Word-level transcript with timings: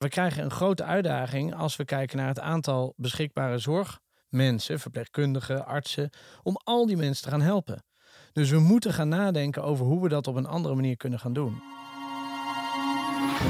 We 0.00 0.08
krijgen 0.08 0.44
een 0.44 0.50
grote 0.50 0.84
uitdaging 0.84 1.54
als 1.54 1.76
we 1.76 1.84
kijken 1.84 2.16
naar 2.16 2.28
het 2.28 2.40
aantal 2.40 2.94
beschikbare 2.96 3.58
zorgmensen, 3.58 4.80
verpleegkundigen, 4.80 5.66
artsen, 5.66 6.10
om 6.42 6.60
al 6.64 6.86
die 6.86 6.96
mensen 6.96 7.24
te 7.24 7.30
gaan 7.30 7.40
helpen. 7.40 7.84
Dus 8.32 8.50
we 8.50 8.58
moeten 8.58 8.92
gaan 8.92 9.08
nadenken 9.08 9.62
over 9.62 9.86
hoe 9.86 10.02
we 10.02 10.08
dat 10.08 10.26
op 10.26 10.36
een 10.36 10.46
andere 10.46 10.74
manier 10.74 10.96
kunnen 10.96 11.18
gaan 11.18 11.32
doen. 11.32 11.62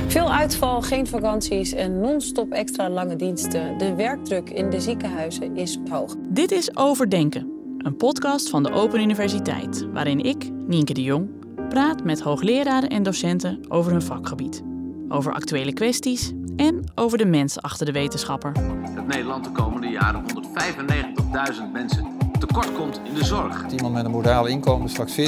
Veel 0.06 0.32
uitval, 0.32 0.82
geen 0.82 1.06
vakanties 1.06 1.72
en 1.72 2.00
non-stop 2.00 2.52
extra 2.52 2.88
lange 2.88 3.16
diensten. 3.16 3.78
De 3.78 3.94
werkdruk 3.94 4.50
in 4.50 4.70
de 4.70 4.80
ziekenhuizen 4.80 5.56
is 5.56 5.78
hoog. 5.90 6.14
Dit 6.28 6.50
is 6.50 6.76
Overdenken, 6.76 7.76
een 7.78 7.96
podcast 7.96 8.48
van 8.48 8.62
de 8.62 8.72
Open 8.72 9.00
Universiteit, 9.00 9.90
waarin 9.92 10.20
ik, 10.24 10.50
Nienke 10.52 10.92
de 10.92 11.02
Jong, 11.02 11.30
praat 11.68 12.04
met 12.04 12.20
hoogleraren 12.20 12.88
en 12.88 13.02
docenten 13.02 13.60
over 13.68 13.92
hun 13.92 14.02
vakgebied. 14.02 14.69
Over 15.12 15.32
actuele 15.32 15.72
kwesties 15.72 16.32
en 16.56 16.84
over 16.94 17.18
de 17.18 17.24
mens 17.24 17.62
achter 17.62 17.86
de 17.86 17.92
wetenschapper. 17.92 18.52
Dat 18.94 19.06
Nederland 19.06 19.44
de 19.44 19.50
komende 19.50 19.88
jaren 19.88 20.24
195.000 20.24 21.72
mensen 21.72 22.06
tekort 22.38 22.72
komt 22.72 23.00
in 23.04 23.14
de 23.14 23.24
zorg. 23.24 23.64
Iemand 23.70 23.94
met 23.94 24.04
een 24.04 24.10
modaal 24.10 24.46
inkomen 24.46 24.88
straks 24.88 25.12
40% 25.12 25.22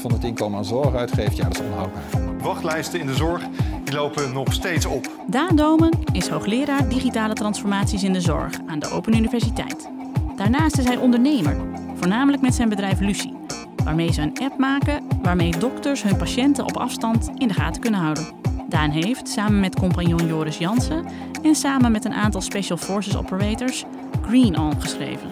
van 0.00 0.12
het 0.12 0.24
inkomen 0.24 0.58
aan 0.58 0.64
zorg 0.64 0.94
uitgeeft, 0.94 1.36
ja, 1.36 1.44
dat 1.44 1.60
is 1.60 1.66
onhoudbaar. 1.66 2.02
Wachtlijsten 2.42 3.00
in 3.00 3.06
de 3.06 3.14
zorg 3.14 3.42
die 3.84 3.94
lopen 3.94 4.32
nog 4.32 4.52
steeds 4.52 4.86
op. 4.86 5.10
Daan 5.26 5.56
Domen 5.56 5.98
is 6.12 6.28
hoogleraar 6.28 6.88
digitale 6.88 7.34
transformaties 7.34 8.02
in 8.02 8.12
de 8.12 8.20
zorg 8.20 8.52
aan 8.66 8.78
de 8.78 8.90
Open 8.90 9.14
Universiteit. 9.14 9.88
Daarnaast 10.36 10.78
is 10.78 10.84
hij 10.84 10.96
ondernemer, 10.96 11.56
voornamelijk 11.94 12.42
met 12.42 12.54
zijn 12.54 12.68
bedrijf 12.68 13.00
Lucie, 13.00 13.36
waarmee 13.84 14.12
ze 14.12 14.22
een 14.22 14.38
app 14.38 14.58
maken 14.58 15.02
waarmee 15.22 15.58
dokters 15.58 16.02
hun 16.02 16.16
patiënten 16.16 16.64
op 16.64 16.76
afstand 16.76 17.30
in 17.34 17.48
de 17.48 17.54
gaten 17.54 17.80
kunnen 17.80 18.00
houden. 18.00 18.45
Daan 18.68 18.90
heeft, 18.90 19.28
samen 19.28 19.60
met 19.60 19.78
compagnon 19.78 20.26
Joris 20.26 20.58
Jansen 20.58 21.06
en 21.42 21.54
samen 21.54 21.92
met 21.92 22.04
een 22.04 22.12
aantal 22.12 22.40
Special 22.40 22.76
Forces 22.76 23.16
operators, 23.16 23.84
Green 24.22 24.58
On 24.58 24.80
geschreven. 24.80 25.30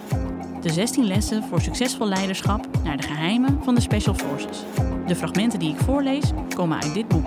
De 0.61 0.72
16 0.72 1.06
lessen 1.06 1.42
voor 1.42 1.61
succesvol 1.61 2.06
leiderschap 2.06 2.67
naar 2.83 2.97
de 2.97 3.03
geheimen 3.03 3.62
van 3.62 3.75
de 3.75 3.81
Special 3.81 4.14
Forces. 4.14 4.62
De 5.06 5.17
fragmenten 5.17 5.59
die 5.59 5.70
ik 5.70 5.81
voorlees 5.81 6.31
komen 6.55 6.83
uit 6.83 6.94
dit 6.94 7.09
boek. 7.09 7.27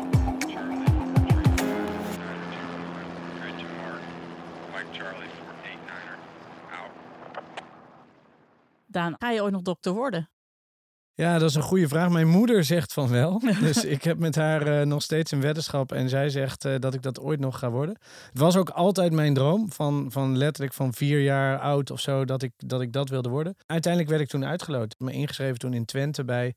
Daan, 8.86 9.16
ga 9.18 9.30
je 9.30 9.42
ooit 9.42 9.54
nog 9.54 9.62
dokter 9.62 9.94
worden? 9.94 10.30
Ja, 11.18 11.38
dat 11.40 11.50
is 11.50 11.56
een 11.56 11.62
goede 11.62 11.88
vraag. 11.88 12.10
Mijn 12.10 12.28
moeder 12.28 12.64
zegt 12.64 12.94
van 12.94 13.10
wel. 13.10 13.42
Dus 13.60 13.86
ik 13.86 14.04
heb 14.04 14.20
met 14.20 14.36
haar 14.36 14.80
uh, 14.80 14.86
nog 14.86 15.02
steeds 15.02 15.32
een 15.32 15.42
weddenschap. 15.42 15.92
En 15.92 16.10
zij 16.10 16.30
zegt 16.30 16.66
uh, 16.66 16.76
dat 16.80 16.94
ik 16.94 17.02
dat 17.02 17.20
ooit 17.20 17.40
nog 17.40 17.60
ga 17.60 17.70
worden. 17.70 17.98
Het 18.30 18.40
was 18.40 18.56
ook 18.56 18.70
altijd 18.70 19.12
mijn 19.12 19.34
droom. 19.34 19.72
Van, 19.72 20.12
van 20.12 20.38
letterlijk 20.38 20.74
van 20.74 20.94
vier 20.94 21.22
jaar 21.22 21.60
oud 21.60 21.92
of 21.92 22.00
zo. 22.00 22.26
Dat 22.26 22.44
ik, 22.44 22.52
dat 22.58 22.82
ik 22.82 22.94
dat 22.94 23.10
wilde 23.10 23.30
worden. 23.30 23.56
Uiteindelijk 23.66 24.12
werd 24.12 24.24
ik 24.24 24.30
toen 24.30 24.46
uitgeloot. 24.46 24.96
Me 24.98 25.12
ingeschreven 25.12 25.60
toen 25.60 25.74
in 25.74 25.86
Twente 25.86 26.26
bij 26.26 26.56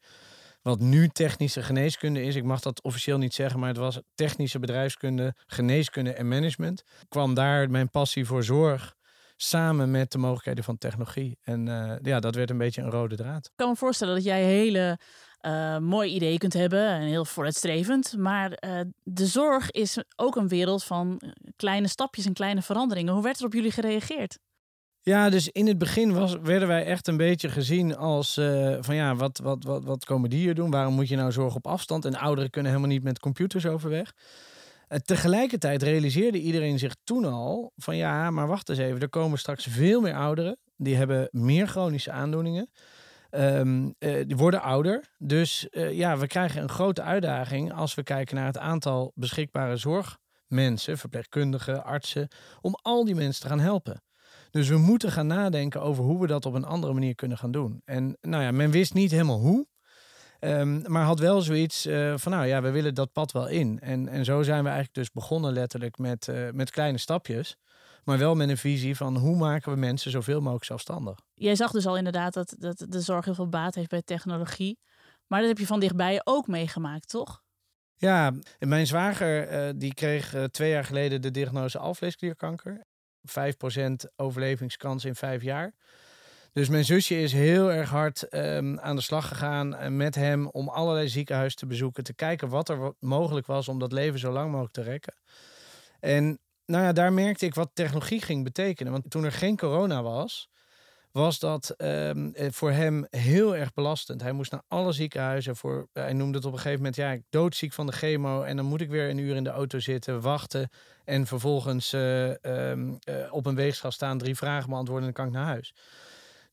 wat 0.63 0.81
nu 0.81 1.09
technische 1.09 1.63
geneeskunde 1.63 2.23
is. 2.23 2.35
Ik 2.35 2.45
mag 2.45 2.61
dat 2.61 2.83
officieel 2.83 3.19
niet 3.19 3.35
zeggen, 3.35 3.61
maar 3.61 3.69
het 3.69 3.79
was 3.79 4.01
technische 4.15 4.59
bedrijfskunde, 4.59 5.35
geneeskunde 5.47 6.13
en 6.13 6.29
management. 6.29 6.81
Ik 7.01 7.09
kwam 7.09 7.35
daar 7.35 7.71
mijn 7.71 7.91
passie 7.91 8.27
voor 8.27 8.45
zorg 8.45 8.99
samen 9.43 9.91
met 9.91 10.13
de 10.13 10.19
mogelijkheden 10.19 10.65
van 10.65 10.79
technologie. 10.79 11.39
En 11.43 11.67
uh, 11.67 11.93
ja, 12.03 12.21
dat 12.21 12.35
werd 12.35 12.51
een 12.51 12.59
beetje 12.59 12.83
een 12.83 12.91
rode 12.91 13.17
draad. 13.17 13.47
Ik 13.47 13.53
kan 13.57 13.69
me 13.69 13.77
voorstellen 13.77 14.15
dat 14.15 14.25
jij 14.25 14.45
hele 14.45 14.99
uh, 15.47 15.79
mooie 15.79 16.11
ideeën 16.11 16.39
kunt 16.39 16.53
hebben 16.53 16.87
en 16.87 17.03
heel 17.03 17.25
vooruitstrevend. 17.25 18.17
Maar 18.17 18.51
uh, 18.51 18.81
de 19.03 19.27
zorg 19.27 19.71
is 19.71 20.03
ook 20.17 20.37
een 20.37 20.49
wereld 20.49 20.85
van 20.85 21.21
kleine 21.57 21.89
stapjes 21.89 22.27
en 22.27 22.33
kleine 22.33 22.63
veranderingen. 22.63 23.13
Hoe 23.13 23.23
werd 23.23 23.39
er 23.39 23.47
op 23.47 23.53
jullie 23.53 23.71
gereageerd? 23.71 24.39
Ja, 25.03 25.31
dus 25.31 25.49
in 25.49 25.67
het 25.67 25.79
begin 25.79 26.13
was, 26.13 26.37
werden 26.43 26.69
wij 26.69 26.85
echt 26.85 27.09
een 27.09 27.17
beetje 27.17 27.49
gezien 27.49 27.97
als 27.97 28.37
uh, 28.37 28.77
van 28.81 28.95
ja, 28.95 29.15
wat, 29.15 29.39
wat, 29.39 29.65
wat, 29.65 29.85
wat 29.85 30.05
komen 30.05 30.31
die 30.31 30.39
hier 30.39 30.55
doen? 30.55 30.71
Waarom 30.71 30.95
moet 30.95 31.09
je 31.09 31.17
nou 31.17 31.33
zorg 31.33 31.55
op 31.55 31.67
afstand? 31.67 32.05
En 32.05 32.17
ouderen 32.17 32.51
kunnen 32.51 32.73
helemaal 32.73 32.93
niet 32.93 33.03
met 33.03 33.19
computers 33.19 33.67
overweg. 33.67 34.13
Uh, 34.93 34.99
tegelijkertijd 34.99 35.83
realiseerde 35.83 36.41
iedereen 36.41 36.79
zich 36.79 36.97
toen 37.05 37.25
al 37.25 37.73
van 37.77 37.97
ja, 37.97 38.31
maar 38.31 38.47
wacht 38.47 38.69
eens 38.69 38.79
even, 38.79 39.01
er 39.01 39.09
komen 39.09 39.39
straks 39.39 39.67
veel 39.67 40.01
meer 40.01 40.15
ouderen. 40.15 40.59
Die 40.77 40.97
hebben 40.97 41.29
meer 41.31 41.67
chronische 41.67 42.11
aandoeningen. 42.11 42.71
Um, 43.31 43.95
uh, 43.99 44.25
die 44.27 44.37
worden 44.37 44.63
ouder. 44.63 45.15
Dus 45.19 45.67
ja, 45.71 46.19
we 46.19 46.27
krijgen 46.27 46.63
een 46.63 46.69
grote 46.69 47.03
uitdaging 47.03 47.73
als 47.73 47.95
we 47.95 48.03
kijken 48.03 48.37
naar 48.37 48.47
het 48.47 48.59
aantal 48.59 49.13
beschikbare 49.15 49.77
zorgmensen, 49.77 50.99
verpleegkundigen, 50.99 51.85
artsen, 51.85 52.29
om 52.61 52.75
al 52.83 53.05
die 53.05 53.15
mensen 53.15 53.43
te 53.43 53.49
gaan 53.49 53.61
helpen. 53.61 54.03
Dus 54.51 54.69
we 54.69 54.79
moeten 54.79 55.11
gaan 55.11 55.27
nadenken 55.27 55.83
over 55.83 56.05
hoe 56.05 56.21
we 56.21 56.27
dat 56.27 56.47
op 56.47 56.55
een 56.55 56.65
andere 56.65 56.93
manier 56.93 57.15
kunnen 57.15 57.39
gaan 57.39 57.51
doen. 57.51 57.81
En 57.85 58.17
nou 58.21 58.43
ja, 58.43 58.51
men 58.51 58.71
wist 58.71 58.95
niet 58.95 59.11
helemaal 59.11 59.41
hoe. 59.41 59.67
Um, 60.41 60.83
maar 60.87 61.05
had 61.05 61.19
wel 61.19 61.41
zoiets 61.41 61.87
uh, 61.87 62.15
van, 62.17 62.33
nou 62.33 62.47
ja, 62.47 62.63
we 62.63 62.71
willen 62.71 62.95
dat 62.95 63.13
pad 63.13 63.33
wel 63.33 63.49
in. 63.49 63.79
En, 63.81 64.09
en 64.09 64.25
zo 64.25 64.43
zijn 64.43 64.63
we 64.63 64.69
eigenlijk 64.69 64.95
dus 64.95 65.11
begonnen 65.11 65.53
letterlijk 65.53 65.99
met, 65.99 66.27
uh, 66.27 66.51
met 66.53 66.71
kleine 66.71 66.99
stapjes. 66.99 67.57
Maar 68.05 68.19
wel 68.19 68.35
met 68.35 68.49
een 68.49 68.57
visie 68.57 68.97
van 68.97 69.17
hoe 69.17 69.37
maken 69.37 69.73
we 69.73 69.79
mensen 69.79 70.11
zoveel 70.11 70.41
mogelijk 70.41 70.65
zelfstandig. 70.65 71.19
Jij 71.35 71.55
zag 71.55 71.71
dus 71.71 71.87
al 71.87 71.97
inderdaad 71.97 72.33
dat, 72.33 72.55
dat 72.59 72.87
de 72.89 73.01
zorg 73.01 73.25
heel 73.25 73.35
veel 73.35 73.49
baat 73.49 73.75
heeft 73.75 73.91
bij 73.91 74.03
technologie. 74.03 74.79
Maar 75.27 75.41
dat 75.41 75.49
heb 75.49 75.59
je 75.59 75.67
van 75.67 75.81
dichtbij 75.81 76.21
ook 76.25 76.47
meegemaakt, 76.47 77.09
toch? 77.09 77.43
Ja, 77.97 78.33
mijn 78.59 78.87
zwager 78.87 79.53
uh, 79.53 79.73
die 79.77 79.95
kreeg 79.95 80.35
twee 80.51 80.71
jaar 80.71 80.85
geleden 80.85 81.21
de 81.21 81.31
diagnose 81.31 81.79
alvleesklierkanker. 81.79 82.85
5% 83.29 83.33
overlevingskans 84.17 85.05
in 85.05 85.15
vijf 85.15 85.43
jaar. 85.43 85.75
Dus 86.53 86.69
mijn 86.69 86.85
zusje 86.85 87.23
is 87.23 87.33
heel 87.33 87.73
erg 87.73 87.91
hard 87.91 88.35
um, 88.35 88.81
aan 88.81 88.97
de 88.97 89.03
slag 89.03 89.29
gegaan 89.29 89.97
met 89.97 90.15
hem 90.15 90.47
om 90.47 90.69
allerlei 90.69 91.09
ziekenhuizen 91.09 91.59
te 91.59 91.67
bezoeken, 91.67 92.05
te 92.05 92.15
kijken 92.15 92.49
wat 92.49 92.69
er 92.69 92.93
mogelijk 92.99 93.47
was 93.47 93.69
om 93.69 93.79
dat 93.79 93.93
leven 93.93 94.19
zo 94.19 94.33
lang 94.33 94.51
mogelijk 94.51 94.75
te 94.75 94.83
rekken. 94.83 95.15
En 96.01 96.39
nou 96.67 96.85
ja, 96.85 96.93
daar 96.93 97.13
merkte 97.13 97.47
ik 97.47 97.55
wat 97.55 97.71
technologie 97.75 98.23
ging 98.23 98.45
betekenen. 98.45 98.93
Want 98.93 99.11
toen 99.11 99.25
er 99.25 99.33
geen 99.33 99.57
corona 99.57 100.03
was, 100.03 100.49
was 101.13 101.39
dat 101.39 101.75
um, 101.79 102.33
voor 102.37 102.71
hem 102.71 103.07
heel 103.11 103.57
erg 103.57 103.73
belastend. 103.73 104.23
Hij 104.23 104.33
moest 104.33 104.51
naar 104.51 104.63
alle 104.69 104.93
ziekenhuizen. 104.93 105.57
Voor, 105.57 105.89
hij 105.93 106.13
noemde 106.13 106.37
het 106.37 106.47
op 106.47 106.53
een 106.53 106.59
gegeven 106.59 106.79
moment, 106.79 106.97
ja, 106.97 107.11
ik 107.11 107.23
doodziek 107.31 107.73
van 107.73 107.87
de 107.87 107.93
chemo. 107.93 108.43
En 108.43 108.57
dan 108.57 108.65
moet 108.65 108.81
ik 108.81 108.89
weer 108.89 109.11
een 109.11 109.19
uur 109.19 109.37
in 109.37 109.45
de 109.45 109.51
auto 109.51 109.79
zitten, 109.79 110.21
wachten. 110.21 110.69
En 111.05 111.27
vervolgens 111.27 111.95
uh, 111.95 112.31
op 113.31 113.47
een 113.47 113.55
weegschaal 113.55 113.93
staan, 113.93 114.19
drie 114.19 114.37
vragen 114.37 114.71
beantwoorden 114.71 115.09
en 115.09 115.15
dan 115.15 115.25
kan 115.25 115.35
ik 115.35 115.39
naar 115.39 115.53
huis. 115.53 115.75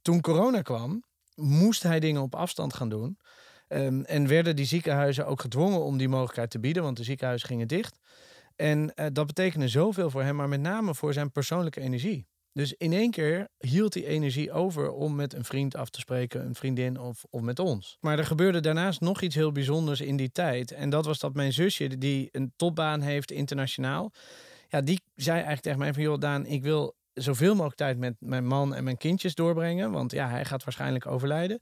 Toen 0.07 0.21
corona 0.21 0.61
kwam, 0.61 1.03
moest 1.35 1.83
hij 1.83 1.99
dingen 1.99 2.21
op 2.21 2.35
afstand 2.35 2.73
gaan 2.73 2.89
doen. 2.89 3.17
Um, 3.67 4.03
en 4.03 4.27
werden 4.27 4.55
die 4.55 4.65
ziekenhuizen 4.65 5.27
ook 5.27 5.41
gedwongen 5.41 5.83
om 5.83 5.97
die 5.97 6.07
mogelijkheid 6.07 6.49
te 6.49 6.59
bieden, 6.59 6.83
want 6.83 6.97
de 6.97 7.03
ziekenhuizen 7.03 7.47
gingen 7.47 7.67
dicht. 7.67 7.99
En 8.55 8.79
uh, 8.95 9.05
dat 9.13 9.27
betekende 9.27 9.67
zoveel 9.67 10.09
voor 10.09 10.23
hem, 10.23 10.35
maar 10.35 10.49
met 10.49 10.61
name 10.61 10.95
voor 10.95 11.13
zijn 11.13 11.31
persoonlijke 11.31 11.81
energie. 11.81 12.27
Dus 12.53 12.73
in 12.73 12.93
één 12.93 13.11
keer 13.11 13.47
hield 13.57 13.93
hij 13.93 14.05
energie 14.05 14.51
over 14.51 14.91
om 14.91 15.15
met 15.15 15.33
een 15.33 15.45
vriend 15.45 15.75
af 15.75 15.89
te 15.89 15.99
spreken, 15.99 16.45
een 16.45 16.55
vriendin 16.55 16.99
of, 16.99 17.25
of 17.29 17.41
met 17.41 17.59
ons. 17.59 17.97
Maar 17.99 18.17
er 18.17 18.25
gebeurde 18.25 18.59
daarnaast 18.59 19.01
nog 19.01 19.21
iets 19.21 19.35
heel 19.35 19.51
bijzonders 19.51 20.01
in 20.01 20.15
die 20.15 20.31
tijd. 20.31 20.71
En 20.71 20.89
dat 20.89 21.05
was 21.05 21.19
dat 21.19 21.33
mijn 21.33 21.53
zusje, 21.53 21.97
die 21.97 22.29
een 22.31 22.53
topbaan 22.55 23.01
heeft 23.01 23.31
internationaal, 23.31 24.11
ja, 24.69 24.81
die 24.81 25.01
zei 25.15 25.35
eigenlijk 25.35 25.63
tegen 25.63 25.79
mij 25.79 25.93
van, 25.93 26.03
joh 26.03 26.19
Daan, 26.19 26.45
ik 26.45 26.63
wil 26.63 26.95
zoveel 27.17 27.53
mogelijk 27.53 27.75
tijd 27.75 27.97
met 27.97 28.15
mijn 28.19 28.47
man 28.47 28.75
en 28.75 28.83
mijn 28.83 28.97
kindjes 28.97 29.35
doorbrengen. 29.35 29.91
Want 29.91 30.11
ja, 30.11 30.29
hij 30.29 30.45
gaat 30.45 30.63
waarschijnlijk 30.63 31.05
overlijden. 31.05 31.59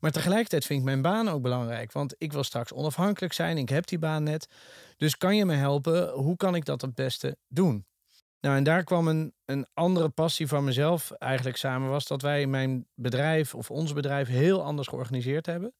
Maar 0.00 0.10
tegelijkertijd 0.10 0.64
vind 0.64 0.78
ik 0.78 0.84
mijn 0.84 1.02
baan 1.02 1.28
ook 1.28 1.42
belangrijk. 1.42 1.92
Want 1.92 2.14
ik 2.18 2.32
wil 2.32 2.44
straks 2.44 2.72
onafhankelijk 2.72 3.32
zijn. 3.32 3.58
Ik 3.58 3.68
heb 3.68 3.86
die 3.86 3.98
baan 3.98 4.22
net. 4.22 4.48
Dus 4.96 5.16
kan 5.16 5.36
je 5.36 5.44
me 5.44 5.54
helpen? 5.54 6.10
Hoe 6.10 6.36
kan 6.36 6.54
ik 6.54 6.64
dat 6.64 6.80
het 6.80 6.94
beste 6.94 7.36
doen? 7.48 7.86
Nou, 8.40 8.56
en 8.56 8.64
daar 8.64 8.84
kwam 8.84 9.08
een, 9.08 9.34
een 9.44 9.66
andere 9.74 10.08
passie 10.08 10.46
van 10.46 10.64
mezelf 10.64 11.10
eigenlijk 11.10 11.56
samen. 11.56 11.90
Was 11.90 12.06
dat 12.06 12.22
wij 12.22 12.46
mijn 12.46 12.86
bedrijf 12.94 13.54
of 13.54 13.70
ons 13.70 13.92
bedrijf 13.92 14.28
heel 14.28 14.62
anders 14.62 14.88
georganiseerd 14.88 15.46
hebben. 15.46 15.74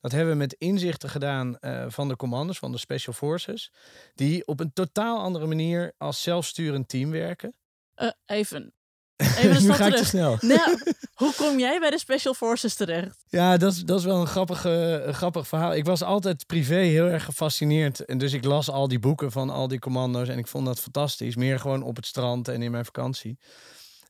Dat 0.00 0.12
hebben 0.12 0.32
we 0.32 0.38
met 0.38 0.52
inzichten 0.52 1.08
gedaan 1.08 1.56
uh, 1.60 1.84
van 1.88 2.08
de 2.08 2.16
commanders, 2.16 2.58
van 2.58 2.72
de 2.72 2.78
Special 2.78 3.14
Forces. 3.14 3.72
Die 4.14 4.46
op 4.46 4.60
een 4.60 4.72
totaal 4.72 5.18
andere 5.18 5.46
manier 5.46 5.92
als 5.98 6.22
zelfsturend 6.22 6.88
team 6.88 7.10
werken. 7.10 7.54
Uh, 8.02 8.10
even. 8.26 8.74
Even 9.38 9.56
een 9.56 9.62
nu 9.62 9.68
ga 9.68 9.74
terug. 9.74 9.94
ik 9.94 9.96
te 9.96 10.04
snel. 10.04 10.36
Nou, 10.40 10.78
hoe 11.20 11.34
kom 11.36 11.58
jij 11.58 11.78
bij 11.78 11.90
de 11.90 11.98
Special 11.98 12.34
Forces 12.34 12.74
terecht? 12.74 13.24
Ja, 13.28 13.56
dat 13.56 13.72
is, 13.72 13.84
dat 13.84 13.98
is 13.98 14.04
wel 14.04 14.20
een 14.20 14.26
grappig, 14.26 14.64
een 14.64 15.14
grappig 15.14 15.48
verhaal. 15.48 15.74
Ik 15.74 15.84
was 15.84 16.02
altijd 16.02 16.46
privé 16.46 16.74
heel 16.74 17.06
erg 17.06 17.24
gefascineerd. 17.24 18.04
En 18.04 18.18
dus 18.18 18.32
ik 18.32 18.44
las 18.44 18.70
al 18.70 18.88
die 18.88 18.98
boeken 18.98 19.32
van 19.32 19.50
al 19.50 19.68
die 19.68 19.78
commando's. 19.78 20.28
En 20.28 20.38
ik 20.38 20.46
vond 20.46 20.66
dat 20.66 20.80
fantastisch. 20.80 21.36
Meer 21.36 21.58
gewoon 21.58 21.82
op 21.82 21.96
het 21.96 22.06
strand 22.06 22.48
en 22.48 22.62
in 22.62 22.70
mijn 22.70 22.84
vakantie. 22.84 23.38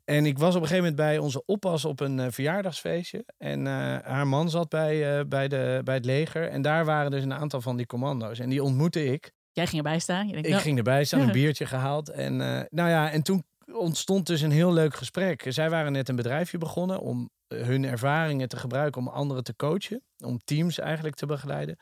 En 0.05 0.27
ik 0.27 0.39
was 0.39 0.55
op 0.55 0.63
een 0.63 0.69
gegeven 0.69 0.91
moment 0.91 0.97
bij 0.97 1.19
onze 1.19 1.43
oppas 1.45 1.85
op 1.85 2.01
een 2.01 2.19
uh, 2.19 2.27
verjaardagsfeestje. 2.31 3.25
En 3.39 3.61
uh, 3.61 3.97
haar 4.03 4.27
man 4.27 4.51
zat 4.51 4.69
bij, 4.69 5.19
uh, 5.19 5.25
bij, 5.27 5.49
de, 5.49 5.81
bij 5.85 5.95
het 5.95 6.05
leger. 6.05 6.49
En 6.49 6.63
daar 6.63 6.85
waren 6.85 7.11
dus 7.11 7.23
een 7.23 7.35
aantal 7.35 7.61
van 7.61 7.77
die 7.77 7.87
commando's. 7.87 8.39
En 8.39 8.49
die 8.49 8.63
ontmoette 8.63 9.05
ik. 9.05 9.33
Jij 9.53 9.67
ging 9.67 9.85
erbij 9.85 9.99
staan. 9.99 10.27
Je 10.27 10.33
denkt, 10.33 10.47
Ik 10.47 10.53
nou, 10.53 10.65
ging 10.65 10.77
erbij 10.77 11.05
staan, 11.05 11.21
een 11.21 11.33
biertje 11.43 11.67
gehaald. 11.67 12.09
En, 12.09 12.41
eh, 12.41 12.63
nou 12.69 12.89
ja, 12.89 13.11
en 13.11 13.23
toen 13.23 13.45
ontstond 13.73 14.27
dus 14.27 14.41
een 14.41 14.51
heel 14.51 14.73
leuk 14.73 14.95
gesprek. 14.95 15.45
Zij 15.49 15.71
waren 15.71 15.93
net 15.93 16.09
een 16.09 16.17
bedrijfje 16.17 16.59
begonnen 16.59 17.01
om 17.01 17.31
eh, 17.47 17.63
hun 17.63 17.85
ervaringen 17.85 18.49
te 18.49 18.57
gebruiken 18.57 19.01
om 19.01 19.09
anderen 19.09 19.45
te 19.45 19.57
coachen. 19.57 20.03
Om 20.25 20.39
teams 20.45 20.79
eigenlijk 20.79 21.17
te 21.17 21.27
begeleiden. 21.27 21.77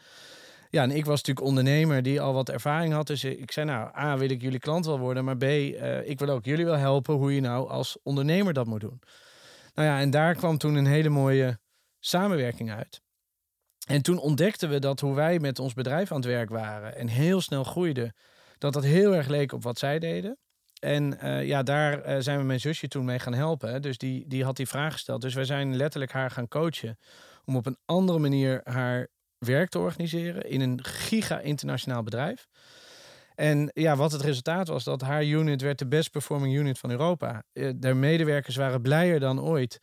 Ja, 0.70 0.82
en 0.82 0.90
ik 0.90 1.04
was 1.04 1.16
natuurlijk 1.16 1.46
ondernemer 1.46 2.02
die 2.02 2.20
al 2.20 2.32
wat 2.32 2.48
ervaring 2.48 2.92
had. 2.92 3.06
Dus 3.06 3.24
ik 3.24 3.52
zei 3.52 3.66
nou, 3.66 3.96
A, 3.96 4.16
wil 4.16 4.30
ik 4.30 4.42
jullie 4.42 4.58
klant 4.58 4.86
wel 4.86 4.98
worden. 4.98 5.24
Maar 5.24 5.36
B, 5.36 5.42
eh, 5.42 6.08
ik 6.08 6.18
wil 6.18 6.28
ook 6.28 6.44
jullie 6.44 6.64
wel 6.64 6.76
helpen 6.76 7.14
hoe 7.14 7.34
je 7.34 7.40
nou 7.40 7.68
als 7.68 7.98
ondernemer 8.02 8.52
dat 8.52 8.66
moet 8.66 8.80
doen. 8.80 9.00
Nou 9.74 9.88
ja, 9.88 10.00
en 10.00 10.10
daar 10.10 10.34
kwam 10.34 10.58
toen 10.58 10.74
een 10.74 10.86
hele 10.86 11.08
mooie 11.08 11.58
samenwerking 11.98 12.70
uit. 12.70 13.00
En 13.86 14.02
toen 14.02 14.18
ontdekten 14.18 14.68
we 14.68 14.78
dat 14.78 15.00
hoe 15.00 15.14
wij 15.14 15.38
met 15.38 15.58
ons 15.58 15.74
bedrijf 15.74 16.10
aan 16.10 16.16
het 16.16 16.26
werk 16.26 16.48
waren 16.48 16.96
en 16.96 17.08
heel 17.08 17.40
snel 17.40 17.64
groeiden, 17.64 18.14
dat 18.58 18.72
dat 18.72 18.84
heel 18.84 19.14
erg 19.14 19.28
leek 19.28 19.52
op 19.52 19.62
wat 19.62 19.78
zij 19.78 19.98
deden. 19.98 20.38
En 20.78 21.20
eh, 21.20 21.46
ja, 21.46 21.62
daar 21.62 22.02
eh, 22.02 22.16
zijn 22.18 22.38
we 22.38 22.44
mijn 22.44 22.60
zusje 22.60 22.88
toen 22.88 23.04
mee 23.04 23.18
gaan 23.18 23.34
helpen. 23.34 23.82
Dus 23.82 23.98
die, 23.98 24.24
die 24.26 24.44
had 24.44 24.56
die 24.56 24.68
vraag 24.68 24.92
gesteld. 24.92 25.20
Dus 25.20 25.34
wij 25.34 25.44
zijn 25.44 25.76
letterlijk 25.76 26.12
haar 26.12 26.30
gaan 26.30 26.48
coachen 26.48 26.98
om 27.44 27.56
op 27.56 27.66
een 27.66 27.78
andere 27.84 28.18
manier 28.18 28.60
haar 28.64 29.08
werk 29.38 29.68
te 29.68 29.78
organiseren 29.78 30.50
in 30.50 30.60
een 30.60 30.84
giga 30.84 31.40
internationaal 31.40 32.02
bedrijf. 32.02 32.46
En 33.34 33.70
ja, 33.74 33.96
wat 33.96 34.12
het 34.12 34.20
resultaat 34.20 34.68
was, 34.68 34.84
dat 34.84 35.00
haar 35.00 35.24
unit 35.24 35.60
werd 35.62 35.78
de 35.78 35.86
best 35.86 36.10
performing 36.10 36.54
unit 36.54 36.78
van 36.78 36.90
Europa. 36.90 37.42
Eh, 37.52 37.70
de 37.76 37.94
medewerkers 37.94 38.56
waren 38.56 38.82
blijer 38.82 39.20
dan 39.20 39.40
ooit. 39.40 39.78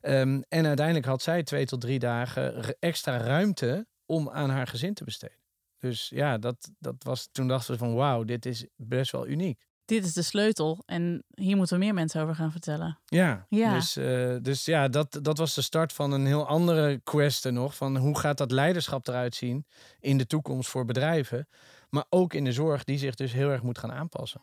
Ehm, 0.00 0.40
en 0.48 0.66
uiteindelijk 0.66 1.06
had 1.06 1.22
zij 1.22 1.42
twee 1.42 1.64
tot 1.64 1.80
drie 1.80 1.98
dagen 1.98 2.76
extra 2.78 3.16
ruimte 3.16 3.86
om 4.06 4.30
aan 4.30 4.50
haar 4.50 4.66
gezin 4.66 4.94
te 4.94 5.04
besteden. 5.04 5.36
Dus 5.78 6.08
ja, 6.08 6.38
dat, 6.38 6.70
dat 6.78 6.94
was, 6.98 7.28
toen 7.32 7.48
dachten 7.48 7.72
we 7.72 7.78
van 7.78 7.94
wauw, 7.94 8.24
dit 8.24 8.46
is 8.46 8.66
best 8.76 9.12
wel 9.12 9.26
uniek. 9.26 9.67
Dit 9.88 10.04
is 10.04 10.12
de 10.12 10.22
sleutel. 10.22 10.82
En 10.86 11.22
hier 11.34 11.56
moeten 11.56 11.78
we 11.78 11.84
meer 11.84 11.94
mensen 11.94 12.22
over 12.22 12.34
gaan 12.34 12.52
vertellen. 12.52 12.98
Ja, 13.06 13.46
Ja. 13.48 13.74
Dus, 13.74 13.96
eh, 13.96 14.36
dus 14.42 14.64
ja, 14.64 14.88
dat, 14.88 15.18
dat 15.22 15.38
was 15.38 15.54
de 15.54 15.62
start 15.62 15.92
van 15.92 16.12
een 16.12 16.26
heel 16.26 16.46
andere 16.46 17.00
quest 17.04 17.50
nog. 17.50 17.76
Van 17.76 17.96
hoe 17.96 18.18
gaat 18.18 18.38
dat 18.38 18.50
leiderschap 18.50 19.08
eruit 19.08 19.34
zien 19.34 19.66
in 20.00 20.18
de 20.18 20.26
toekomst 20.26 20.70
voor 20.70 20.84
bedrijven. 20.84 21.48
Maar 21.90 22.04
ook 22.08 22.34
in 22.34 22.44
de 22.44 22.52
zorg 22.52 22.84
die 22.84 22.98
zich 22.98 23.14
dus 23.14 23.32
heel 23.32 23.50
erg 23.50 23.62
moet 23.62 23.78
gaan 23.78 23.92
aanpassen. 23.92 24.40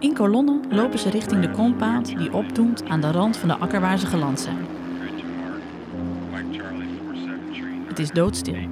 In 0.00 0.14
kolonnen 0.14 0.64
lopen 0.68 0.98
ze 0.98 1.10
richting 1.10 1.42
de 1.42 1.50
compound 1.50 2.18
die 2.18 2.32
opdoemt 2.32 2.84
aan 2.84 3.00
de 3.00 3.10
rand 3.10 3.36
van 3.36 3.48
de 3.48 3.56
akker 3.56 3.80
waar 3.80 3.98
ze 3.98 4.06
geland 4.06 4.40
zijn. 4.40 4.77
Het 7.98 8.06
is 8.06 8.14
doodstil. 8.14 8.68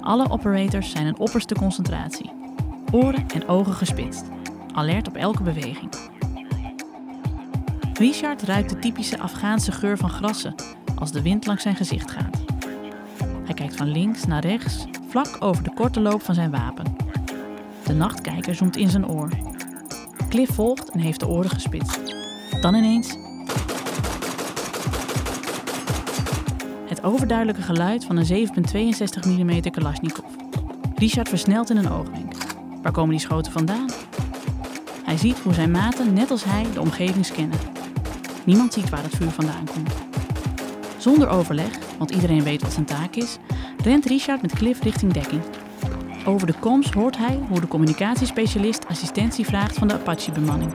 Alle 0.00 0.30
operators 0.30 0.90
zijn 0.90 1.06
in 1.06 1.18
opperste 1.18 1.54
concentratie. 1.54 2.32
Oren 2.92 3.28
en 3.34 3.48
ogen 3.48 3.72
gespitst. 3.72 4.24
Alert 4.74 5.08
op 5.08 5.16
elke 5.16 5.42
beweging. 5.42 5.90
Richard 7.92 8.42
ruikt 8.42 8.70
de 8.70 8.78
typische 8.78 9.18
Afghaanse 9.18 9.72
geur 9.72 9.98
van 9.98 10.10
grassen 10.10 10.54
als 10.94 11.12
de 11.12 11.22
wind 11.22 11.46
langs 11.46 11.62
zijn 11.62 11.76
gezicht 11.76 12.10
gaat. 12.10 12.42
Hij 13.44 13.54
kijkt 13.54 13.76
van 13.76 13.88
links 13.88 14.26
naar 14.26 14.44
rechts, 14.44 14.86
vlak 15.08 15.36
over 15.38 15.62
de 15.62 15.74
korte 15.74 16.00
loop 16.00 16.22
van 16.22 16.34
zijn 16.34 16.50
wapen. 16.50 16.96
De 17.84 17.94
nachtkijker 17.94 18.54
zoomt 18.54 18.76
in 18.76 18.90
zijn 18.90 19.08
oor. 19.08 19.28
Cliff 20.28 20.54
volgt 20.54 20.90
en 20.90 21.00
heeft 21.00 21.20
de 21.20 21.28
oren 21.28 21.50
gespitst. 21.50 22.00
Dan 22.60 22.74
ineens. 22.74 23.29
Het 27.00 27.12
overduidelijke 27.12 27.62
geluid 27.62 28.04
van 28.04 28.16
een 28.16 28.48
7,62 28.48 29.28
mm 29.28 29.70
Kalashnikov. 29.70 30.24
Richard 30.94 31.28
versnelt 31.28 31.70
in 31.70 31.76
een 31.76 31.90
oogwenk. 31.90 32.32
Waar 32.82 32.92
komen 32.92 33.10
die 33.10 33.20
schoten 33.20 33.52
vandaan? 33.52 33.88
Hij 35.04 35.16
ziet 35.16 35.38
hoe 35.38 35.54
zijn 35.54 35.70
maten, 35.70 36.12
net 36.12 36.30
als 36.30 36.44
hij, 36.44 36.66
de 36.72 36.80
omgeving 36.80 37.26
scannen. 37.26 37.58
Niemand 38.44 38.72
ziet 38.72 38.88
waar 38.88 39.02
het 39.02 39.16
vuur 39.16 39.30
vandaan 39.30 39.64
komt. 39.72 39.92
Zonder 40.98 41.28
overleg, 41.28 41.78
want 41.98 42.10
iedereen 42.10 42.42
weet 42.42 42.62
wat 42.62 42.72
zijn 42.72 42.84
taak 42.84 43.14
is, 43.14 43.38
rent 43.82 44.04
Richard 44.04 44.42
met 44.42 44.54
Cliff 44.54 44.82
richting 44.82 45.12
dekking. 45.12 45.42
Over 46.24 46.46
de 46.46 46.58
comms 46.60 46.90
hoort 46.90 47.16
hij 47.16 47.40
hoe 47.48 47.60
de 47.60 47.68
communicatiespecialist 47.68 48.86
assistentie 48.88 49.44
vraagt 49.44 49.78
van 49.78 49.88
de 49.88 49.94
Apache-bemanning. 49.94 50.72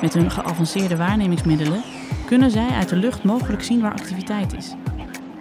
Met 0.00 0.14
hun 0.14 0.30
geavanceerde 0.30 0.96
waarnemingsmiddelen 0.96 1.82
kunnen 2.26 2.50
zij 2.50 2.68
uit 2.68 2.88
de 2.88 2.96
lucht 2.96 3.24
mogelijk 3.24 3.62
zien 3.62 3.80
waar 3.80 3.92
activiteit 3.92 4.52
is. 4.52 4.74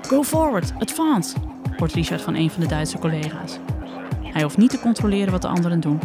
Go 0.08 0.24
forward, 0.24 0.74
advance, 0.80 1.36
hoort 1.78 1.94
Richard 1.94 2.22
van 2.22 2.36
een 2.36 2.50
van 2.50 2.62
de 2.62 2.68
Duitse 2.68 3.00
collega's. 3.00 3.58
Hij 4.22 4.42
hoeft 4.44 4.58
niet 4.58 4.70
te 4.70 4.80
controleren 4.80 5.32
wat 5.32 5.42
de 5.42 5.48
anderen 5.48 5.80
doen. 5.80 6.00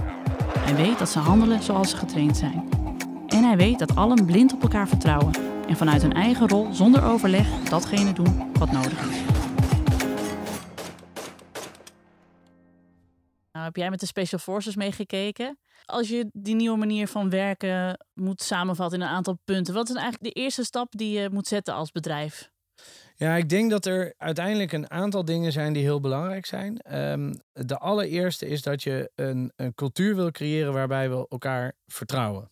Hij 0.58 0.74
weet 0.74 0.98
dat 0.98 1.08
ze 1.08 1.18
handelen 1.18 1.62
zoals 1.62 1.90
ze 1.90 1.96
getraind 1.96 2.36
zijn. 2.36 2.68
En 3.28 3.44
hij 3.44 3.56
weet 3.56 3.78
dat 3.78 3.96
allen 3.96 4.26
blind 4.26 4.52
op 4.52 4.62
elkaar 4.62 4.88
vertrouwen 4.88 5.32
en 5.68 5.76
vanuit 5.76 6.02
hun 6.02 6.12
eigen 6.12 6.48
rol 6.48 6.72
zonder 6.72 7.04
overleg 7.04 7.48
datgene 7.62 8.12
doen 8.12 8.52
wat 8.58 8.72
nodig 8.72 9.08
is. 9.08 9.16
Nou, 13.52 13.64
heb 13.64 13.76
jij 13.76 13.90
met 13.90 14.00
de 14.00 14.06
Special 14.06 14.40
Forces 14.40 14.76
meegekeken? 14.76 15.58
Als 15.84 16.08
je 16.08 16.28
die 16.32 16.54
nieuwe 16.54 16.78
manier 16.78 17.08
van 17.08 17.30
werken 17.30 18.06
moet 18.14 18.42
samenvatten 18.42 19.00
in 19.00 19.06
een 19.06 19.12
aantal 19.12 19.38
punten, 19.44 19.74
wat 19.74 19.88
is 19.88 19.94
eigenlijk 19.94 20.34
de 20.34 20.40
eerste 20.40 20.64
stap 20.64 20.92
die 20.96 21.20
je 21.20 21.28
moet 21.32 21.46
zetten 21.46 21.74
als 21.74 21.90
bedrijf? 21.90 22.49
Ja, 23.20 23.36
ik 23.36 23.48
denk 23.48 23.70
dat 23.70 23.86
er 23.86 24.14
uiteindelijk 24.16 24.72
een 24.72 24.90
aantal 24.90 25.24
dingen 25.24 25.52
zijn 25.52 25.72
die 25.72 25.82
heel 25.82 26.00
belangrijk 26.00 26.46
zijn. 26.46 26.78
Ehm, 26.78 27.34
de 27.52 27.78
allereerste 27.78 28.46
is 28.46 28.62
dat 28.62 28.82
je 28.82 29.10
een, 29.14 29.52
een 29.56 29.74
cultuur 29.74 30.16
wil 30.16 30.30
creëren 30.30 30.72
waarbij 30.72 31.10
we 31.10 31.26
elkaar 31.28 31.72
vertrouwen. 31.86 32.50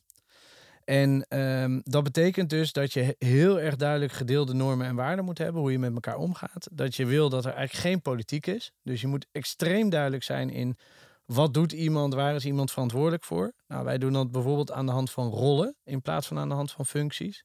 En 0.84 1.26
ehm, 1.28 1.80
dat 1.84 2.02
betekent 2.04 2.50
dus 2.50 2.72
dat 2.72 2.92
je 2.92 3.00
he- 3.00 3.26
heel 3.28 3.60
erg 3.60 3.76
duidelijk 3.76 4.12
gedeelde 4.12 4.54
normen 4.54 4.86
en 4.86 4.94
waarden 4.94 5.24
moet 5.24 5.38
hebben, 5.38 5.60
hoe 5.60 5.72
je 5.72 5.78
met 5.78 5.94
elkaar 5.94 6.16
omgaat. 6.16 6.68
Dat 6.72 6.94
je 6.94 7.06
wil 7.06 7.28
dat 7.28 7.44
er 7.44 7.52
eigenlijk 7.52 7.86
geen 7.86 8.02
politiek 8.02 8.46
is. 8.46 8.72
Dus 8.82 9.00
je 9.00 9.06
moet 9.06 9.26
extreem 9.32 9.90
duidelijk 9.90 10.22
zijn 10.22 10.50
in 10.50 10.76
wat 11.24 11.54
doet 11.54 11.72
iemand, 11.72 12.14
waar 12.14 12.34
is 12.34 12.44
iemand 12.44 12.70
verantwoordelijk 12.70 13.24
voor. 13.24 13.52
Nou, 13.66 13.84
wij 13.84 13.98
doen 13.98 14.12
dat 14.12 14.30
bijvoorbeeld 14.30 14.72
aan 14.72 14.86
de 14.86 14.92
hand 14.92 15.10
van 15.10 15.28
rollen 15.28 15.76
in 15.84 16.02
plaats 16.02 16.26
van 16.26 16.38
aan 16.38 16.48
de 16.48 16.54
hand 16.54 16.70
van 16.70 16.86
functies. 16.86 17.44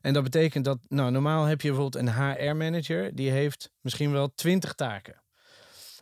En 0.00 0.12
dat 0.12 0.22
betekent 0.22 0.64
dat, 0.64 0.78
nou, 0.88 1.10
normaal 1.10 1.44
heb 1.44 1.60
je 1.60 1.68
bijvoorbeeld 1.68 2.04
een 2.04 2.14
HR-manager, 2.14 3.14
die 3.14 3.30
heeft 3.30 3.70
misschien 3.80 4.12
wel 4.12 4.34
twintig 4.34 4.74
taken. 4.74 5.22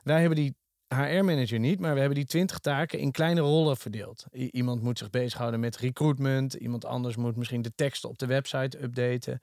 Wij 0.02 0.20
hebben 0.20 0.38
die 0.38 0.56
HR-manager 0.88 1.58
niet, 1.58 1.80
maar 1.80 1.92
we 1.92 1.99
hebben 1.99 2.18
die 2.18 2.26
twintig 2.26 2.58
taken 2.58 2.99
in 2.99 3.11
kleine 3.11 3.40
rollen 3.40 3.76
verdeeld. 3.76 4.25
Iemand 4.32 4.82
moet 4.82 4.99
zich 4.99 5.11
bezighouden 5.11 5.61
met 5.61 5.76
recruitment, 5.76 6.54
iemand 6.54 6.84
anders 6.84 7.16
moet 7.16 7.37
misschien 7.37 7.62
de 7.62 7.75
teksten 7.75 8.08
op 8.08 8.18
de 8.18 8.26
website 8.26 8.82
updaten. 8.82 9.40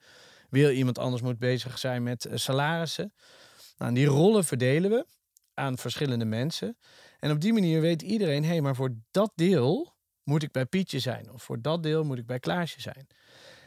Weer 0.50 0.72
iemand 0.72 0.98
anders 0.98 1.22
moet 1.22 1.38
bezig 1.38 1.78
zijn 1.78 2.02
met 2.02 2.24
eh, 2.24 2.36
salarissen. 2.36 3.12
Nou, 3.78 3.94
die 3.94 4.06
rollen 4.06 4.44
verdelen 4.44 4.90
we 4.90 5.06
aan 5.54 5.78
verschillende 5.78 6.24
mensen. 6.24 6.76
En 7.18 7.30
op 7.30 7.40
die 7.40 7.52
manier 7.52 7.80
weet 7.80 8.02
iedereen, 8.02 8.42
hé, 8.42 8.48
hey, 8.48 8.60
maar 8.60 8.74
voor 8.74 8.94
dat 9.10 9.32
deel 9.34 9.94
moet 10.22 10.42
ik 10.42 10.52
bij 10.52 10.66
Pietje 10.66 10.98
zijn. 10.98 11.32
Of 11.32 11.42
voor 11.42 11.60
dat 11.60 11.82
deel 11.82 12.04
moet 12.04 12.18
ik 12.18 12.26
bij 12.26 12.38
Klaasje 12.38 12.80
zijn. 12.80 13.06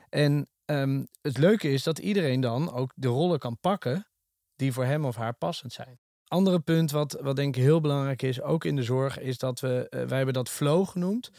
En 0.09 0.47
ehm, 0.69 1.03
het 1.21 1.37
leuke 1.37 1.71
is 1.71 1.83
dat 1.83 1.99
iedereen 1.99 2.41
dan 2.41 2.73
ook 2.73 2.91
de 2.95 3.07
rollen 3.07 3.39
kan 3.39 3.57
pakken 3.59 4.07
die 4.55 4.73
voor 4.73 4.85
hem 4.85 5.05
of 5.05 5.15
haar 5.15 5.33
passend 5.33 5.73
zijn. 5.73 5.99
Andere 6.27 6.59
punt 6.59 6.91
wat, 6.91 7.17
wat 7.21 7.35
denk 7.35 7.55
ik 7.55 7.61
heel 7.61 7.81
belangrijk 7.81 8.21
is, 8.21 8.41
ook 8.41 8.63
in 8.65 8.75
de 8.75 8.83
zorg, 8.83 9.19
is 9.19 9.37
dat 9.37 9.59
we, 9.59 9.87
eh, 9.89 10.03
wij 10.03 10.17
hebben 10.17 10.33
dat 10.33 10.49
flow 10.49 10.87
genoemd. 10.87 11.29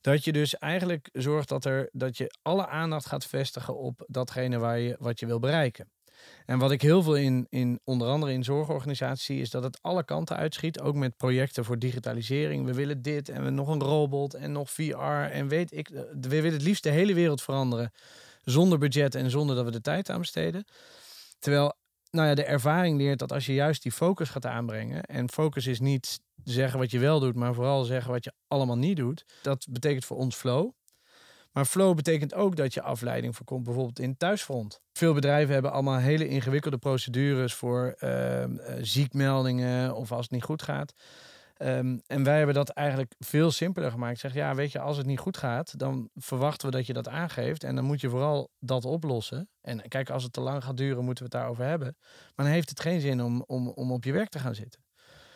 Dat 0.00 0.24
je 0.24 0.32
dus 0.32 0.58
eigenlijk 0.58 1.08
zorgt 1.12 1.48
dat, 1.48 1.64
er, 1.64 1.88
dat 1.92 2.16
je 2.16 2.36
alle 2.42 2.66
aandacht 2.66 3.06
gaat 3.06 3.26
vestigen 3.26 3.76
op 3.76 4.04
datgene 4.06 4.58
waar 4.58 4.78
je, 4.78 4.96
wat 4.98 5.20
je 5.20 5.26
wil 5.26 5.38
bereiken. 5.38 5.90
En 6.46 6.58
wat 6.58 6.70
ik 6.70 6.82
heel 6.82 7.02
veel 7.02 7.16
in, 7.16 7.46
in 7.50 7.80
onder 7.84 8.08
andere 8.08 8.32
in 8.32 8.44
zorgorganisaties 8.44 9.24
zie, 9.24 9.40
is 9.40 9.50
dat 9.50 9.62
het 9.62 9.78
alle 9.82 10.04
kanten 10.04 10.36
uitschiet. 10.36 10.80
Ook 10.80 10.94
met 10.94 11.16
projecten 11.16 11.64
voor 11.64 11.78
digitalisering. 11.78 12.64
We 12.64 12.74
willen 12.74 13.02
dit 13.02 13.28
en 13.28 13.44
we 13.44 13.50
nog 13.50 13.68
een 13.68 13.82
robot 13.82 14.34
en 14.34 14.52
nog 14.52 14.70
VR. 14.70 15.30
En 15.30 15.48
weet 15.48 15.72
ik, 15.72 15.90
eh, 15.90 16.02
we 16.20 16.28
willen 16.28 16.52
het 16.52 16.62
liefst 16.62 16.82
de 16.82 16.90
hele 16.90 17.14
wereld 17.14 17.42
veranderen. 17.42 17.92
Zonder 18.50 18.78
budget 18.78 19.14
en 19.14 19.30
zonder 19.30 19.56
dat 19.56 19.64
we 19.64 19.70
de 19.70 19.80
tijd 19.80 20.10
aan 20.10 20.20
besteden. 20.20 20.64
Terwijl 21.38 21.76
nou 22.10 22.28
ja, 22.28 22.34
de 22.34 22.44
ervaring 22.44 22.98
leert 22.98 23.18
dat 23.18 23.32
als 23.32 23.46
je 23.46 23.54
juist 23.54 23.82
die 23.82 23.92
focus 23.92 24.28
gaat 24.28 24.46
aanbrengen. 24.46 25.02
En 25.02 25.30
focus 25.30 25.66
is 25.66 25.80
niet 25.80 26.20
zeggen 26.44 26.78
wat 26.78 26.90
je 26.90 26.98
wel 26.98 27.20
doet, 27.20 27.34
maar 27.34 27.54
vooral 27.54 27.84
zeggen 27.84 28.12
wat 28.12 28.24
je 28.24 28.32
allemaal 28.46 28.78
niet 28.78 28.96
doet. 28.96 29.24
Dat 29.42 29.66
betekent 29.70 30.04
voor 30.04 30.16
ons 30.16 30.36
flow. 30.36 30.70
Maar 31.52 31.64
flow 31.64 31.96
betekent 31.96 32.34
ook 32.34 32.56
dat 32.56 32.74
je 32.74 32.82
afleiding 32.82 33.36
voorkomt, 33.36 33.64
bijvoorbeeld 33.64 33.98
in 33.98 34.16
thuisfront. 34.16 34.80
Veel 34.92 35.14
bedrijven 35.14 35.52
hebben 35.52 35.72
allemaal 35.72 35.98
hele 35.98 36.28
ingewikkelde 36.28 36.78
procedures 36.78 37.54
voor 37.54 37.94
ehm, 37.98 38.58
eh, 38.58 38.74
ziekmeldingen 38.80 39.94
of 39.94 40.12
als 40.12 40.22
het 40.22 40.30
niet 40.30 40.42
goed 40.42 40.62
gaat. 40.62 40.92
Ehm, 41.58 41.98
en 42.06 42.24
wij 42.24 42.36
hebben 42.36 42.54
dat 42.54 42.68
eigenlijk 42.68 43.14
veel 43.18 43.50
simpeler 43.50 43.90
gemaakt. 43.90 44.18
Zeg, 44.18 44.34
ja, 44.34 44.54
weet 44.54 44.72
je, 44.72 44.78
als 44.80 44.96
het 44.96 45.06
niet 45.06 45.18
goed 45.18 45.36
gaat, 45.36 45.78
dan 45.78 46.10
verwachten 46.14 46.70
we 46.70 46.76
dat 46.76 46.86
je 46.86 46.92
dat 46.92 47.08
aangeeft. 47.08 47.64
En 47.64 47.74
dan 47.74 47.84
moet 47.84 48.00
je 48.00 48.08
vooral 48.08 48.50
dat 48.58 48.84
oplossen. 48.84 49.48
En 49.60 49.88
kijk, 49.88 50.10
als 50.10 50.22
het 50.22 50.32
te 50.32 50.40
lang 50.40 50.64
gaat 50.64 50.76
duren, 50.76 51.04
moeten 51.04 51.24
we 51.24 51.30
het 51.30 51.40
daarover 51.40 51.64
hebben. 51.64 51.96
Maar 52.34 52.46
dan 52.46 52.54
heeft 52.54 52.68
het 52.68 52.80
geen 52.80 53.00
zin 53.00 53.22
om, 53.22 53.42
om, 53.46 53.68
om 53.68 53.92
op 53.92 54.04
je 54.04 54.12
werk 54.12 54.28
te 54.28 54.38
gaan 54.38 54.54
zitten. 54.54 54.84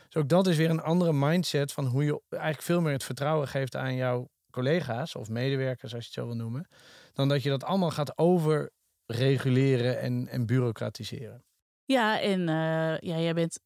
Dus 0.09 0.23
ook 0.23 0.29
dat 0.29 0.47
is 0.47 0.57
weer 0.57 0.71
een 0.71 0.83
andere 0.83 1.13
mindset 1.13 1.73
van 1.73 1.87
hoe 1.87 2.05
je 2.05 2.23
eigenlijk 2.29 2.63
veel 2.63 2.81
meer 2.81 2.93
het 2.93 3.05
vertrouwen 3.05 3.49
geeft 3.49 3.77
aan 3.77 3.95
jouw 3.95 4.29
collega's 4.51 5.15
of 5.17 5.29
medewerkers, 5.29 5.95
als 5.95 6.05
je 6.05 6.11
het 6.11 6.19
zo 6.19 6.27
wil 6.27 6.37
noemen. 6.37 6.69
Dan 7.13 7.29
dat 7.29 7.43
je 7.43 7.49
dat 7.49 7.65
allemaal 7.65 7.91
gaat 7.91 8.19
overreguleren 8.19 10.01
en, 10.01 10.29
en 10.29 10.47
bureaucratiseren. 10.47 11.45
Ja, 11.85 12.21
en 12.21 12.41
uh, 12.41 12.99
ja, 12.99 13.19
jij 13.19 13.35
bent 13.35 13.61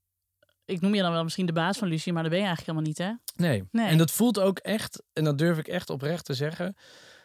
ik 0.66 0.80
noem 0.80 0.94
je 0.94 1.02
dan 1.02 1.12
wel 1.12 1.23
misschien 1.23 1.46
de 1.46 1.52
baas 1.52 1.78
van 1.78 1.88
Lucie, 1.88 2.12
maar 2.12 2.23
dat 2.23 2.30
ben 2.30 2.40
je 2.40 2.46
eigenlijk 2.46 2.78
helemaal 2.78 3.16
niet, 3.16 3.26
hè? 3.37 3.44
Nee. 3.46 3.64
nee. 3.70 3.88
En 3.88 3.99
dat 3.99 4.11
voelt 4.11 4.38
ook 4.40 4.58
echt, 4.58 5.02
en 5.12 5.25
dat 5.25 5.38
durf 5.38 5.58
ik 5.58 5.68
echt 5.68 5.90
oprecht 5.90 6.25
te 6.25 6.35
zeggen, 6.35 6.76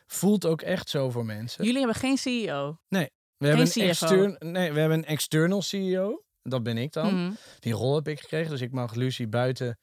voelt 0.08 0.46
ook 0.46 0.62
echt 0.62 0.90
zo 0.90 1.10
voor 1.10 1.26
mensen. 1.26 1.64
Jullie 1.64 1.80
hebben 1.80 1.98
geen 1.98 2.18
CEO? 2.18 2.78
Nee. 2.88 3.10
We 3.38 3.48
hebben, 3.48 3.68
een 3.74 3.88
extern, 3.88 4.36
nee, 4.40 4.72
we 4.72 4.80
hebben 4.80 4.98
een 4.98 5.06
external 5.06 5.62
CEO. 5.62 6.24
Dat 6.44 6.64
ben 6.64 6.78
ik 6.78 6.94
dan. 6.94 7.24
Mhm. 7.24 7.32
Die 7.60 7.74
rol 7.74 7.96
heb 7.96 8.08
ik 8.08 8.20
gekregen, 8.20 8.50
dus 8.50 8.62
ik 8.62 8.72
mag 8.72 8.94
Lucie 8.94 9.28
buiten 9.28 9.80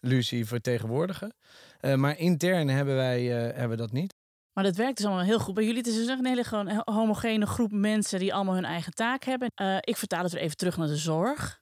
Lucie 0.00 0.46
vertegenwoordigen. 0.46 1.34
Uh, 1.80 1.94
maar 1.94 2.18
intern 2.18 2.68
hebben 2.68 2.94
wij 2.94 3.48
uh, 3.48 3.56
hebben 3.56 3.76
dat 3.78 3.92
niet. 3.92 4.14
Maar 4.52 4.64
dat 4.64 4.76
werkt 4.76 4.96
dus 4.96 5.06
allemaal 5.06 5.24
heel 5.24 5.38
goed. 5.38 5.54
Bij 5.54 5.64
jullie 5.64 5.78
het 5.78 5.86
is 5.86 5.94
dus 5.94 6.08
een 6.08 6.26
hele 6.26 6.44
gewoon 6.44 6.82
homogene 6.84 7.46
groep 7.46 7.72
mensen 7.72 8.18
die 8.18 8.34
allemaal 8.34 8.54
hun 8.54 8.64
eigen 8.64 8.94
taak 8.94 9.24
hebben. 9.24 9.50
Uh, 9.62 9.76
ik 9.80 9.96
vertaal 9.96 10.22
het 10.22 10.32
weer 10.32 10.42
even 10.42 10.56
terug 10.56 10.76
naar 10.76 10.86
de 10.86 10.96
zorg. 10.96 11.61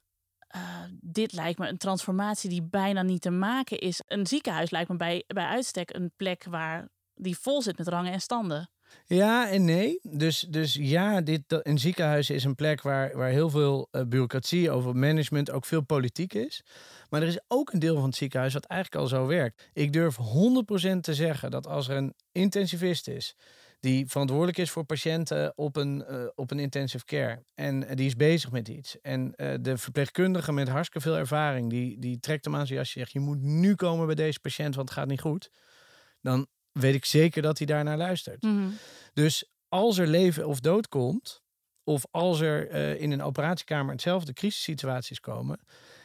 Uh, 0.55 0.61
dit 1.01 1.31
lijkt 1.33 1.59
me 1.59 1.67
een 1.67 1.77
transformatie 1.77 2.49
die 2.49 2.63
bijna 2.63 3.01
niet 3.01 3.21
te 3.21 3.29
maken 3.29 3.79
is. 3.79 4.01
Een 4.05 4.27
ziekenhuis 4.27 4.69
lijkt 4.69 4.89
me 4.89 4.95
bij, 4.95 5.23
bij 5.27 5.45
uitstek 5.45 5.93
een 5.93 6.11
plek 6.15 6.43
waar 6.49 6.89
die 7.15 7.37
vol 7.37 7.61
zit 7.61 7.77
met 7.77 7.87
rangen 7.87 8.11
en 8.11 8.21
standen. 8.21 8.69
Ja 9.05 9.49
en 9.49 9.65
nee. 9.65 9.99
Dus, 10.01 10.39
dus 10.39 10.73
ja, 10.73 11.21
dit, 11.21 11.41
een 11.47 11.79
ziekenhuis 11.79 12.29
is 12.29 12.43
een 12.43 12.55
plek 12.55 12.81
waar, 12.81 13.17
waar 13.17 13.29
heel 13.29 13.49
veel 13.49 13.87
uh, 13.91 14.01
bureaucratie 14.01 14.71
over 14.71 14.95
management, 14.95 15.51
ook 15.51 15.65
veel 15.65 15.81
politiek 15.81 16.33
is. 16.33 16.63
Maar 17.09 17.21
er 17.21 17.27
is 17.27 17.39
ook 17.47 17.73
een 17.73 17.79
deel 17.79 17.95
van 17.95 18.05
het 18.05 18.15
ziekenhuis 18.15 18.53
wat 18.53 18.65
eigenlijk 18.65 19.01
al 19.01 19.07
zo 19.07 19.25
werkt. 19.25 19.69
Ik 19.73 19.93
durf 19.93 20.17
100% 20.17 20.99
te 21.01 21.13
zeggen 21.13 21.51
dat 21.51 21.67
als 21.67 21.87
er 21.87 21.97
een 21.97 22.13
intensivist 22.31 23.07
is 23.07 23.35
die 23.81 24.07
verantwoordelijk 24.07 24.57
is 24.57 24.71
voor 24.71 24.83
patiënten 24.83 25.53
op 25.55 25.75
een, 25.75 26.05
uh, 26.09 26.25
op 26.35 26.51
een 26.51 26.59
intensive 26.59 27.05
care. 27.05 27.43
En 27.53 27.83
uh, 27.83 27.89
die 27.93 28.05
is 28.05 28.15
bezig 28.15 28.51
met 28.51 28.67
iets. 28.67 29.01
En 29.01 29.33
uh, 29.35 29.53
de 29.61 29.77
verpleegkundige 29.77 30.51
met 30.51 30.67
hartstikke 30.67 31.07
veel 31.07 31.17
ervaring, 31.17 31.69
die, 31.69 31.99
die 31.99 32.19
trekt 32.19 32.45
hem 32.45 32.55
aan 32.55 32.65
zijn 32.65 32.79
jasje 32.79 32.99
zegt: 32.99 33.11
Je 33.11 33.19
moet 33.19 33.41
nu 33.41 33.75
komen 33.75 34.05
bij 34.05 34.15
deze 34.15 34.39
patiënt, 34.39 34.75
want 34.75 34.89
het 34.89 34.97
gaat 34.97 35.07
niet 35.07 35.21
goed. 35.21 35.51
Dan 36.21 36.47
weet 36.71 36.95
ik 36.95 37.05
zeker 37.05 37.41
dat 37.41 37.57
hij 37.57 37.67
daarnaar 37.67 37.97
luistert. 37.97 38.41
Mm 38.41 38.57
-hmm. 38.57 38.77
Dus 39.13 39.51
als 39.69 39.97
er 39.97 40.07
leven 40.07 40.47
of 40.47 40.59
dood 40.59 40.87
komt, 40.87 41.41
of 41.83 42.05
als 42.11 42.39
er 42.39 42.71
in 42.99 43.11
een 43.11 43.21
operatiekamer 43.21 43.91
hetzelfde 43.91 44.33
crisissituaties 44.33 45.19
komen, 45.19 45.59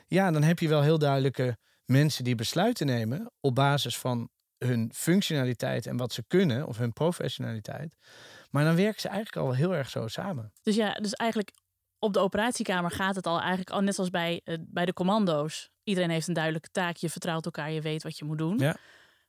ja, 0.06 0.30
dan 0.30 0.42
heb 0.42 0.58
je 0.58 0.68
wel 0.68 0.82
heel 0.82 0.98
duidelijke 0.98 1.58
mensen 1.84 2.24
die 2.24 2.34
besluiten 2.34 2.86
nemen 2.86 3.30
op 3.40 3.54
basis 3.54 3.98
van 3.98 4.30
hun 4.58 4.90
functionaliteit 4.94 5.86
en 5.86 5.96
wat 5.96 6.12
ze 6.12 6.24
kunnen, 6.26 6.66
of 6.66 6.78
hun 6.78 6.92
professionaliteit. 6.92 7.96
Maar 8.50 8.64
dan 8.64 8.76
werken 8.76 9.00
ze 9.00 9.08
eigenlijk 9.08 9.46
al 9.46 9.54
heel 9.54 9.74
erg 9.74 9.88
zo 9.88 10.08
samen. 10.08 10.52
Dus 10.62 10.76
ja, 10.76 10.92
dus 10.92 11.12
eigenlijk 11.12 11.52
op 11.98 12.12
de 12.12 12.18
operatiekamer 12.18 12.90
gaat 12.90 13.16
het 13.16 13.26
al 13.26 13.38
eigenlijk 13.38 13.70
al 13.70 13.80
net 13.80 13.94
zoals 13.94 14.10
bij, 14.10 14.40
uh, 14.44 14.56
bij 14.60 14.84
de 14.84 14.92
commando's. 14.92 15.70
Iedereen 15.84 16.10
heeft 16.10 16.28
een 16.28 16.34
duidelijke 16.34 16.68
taak, 16.70 16.96
je 16.96 17.10
vertrouwt 17.10 17.44
elkaar, 17.44 17.70
je 17.70 17.80
weet 17.80 18.02
wat 18.02 18.18
je 18.18 18.24
moet 18.24 18.38
doen. 18.38 18.58
Ja. 18.58 18.76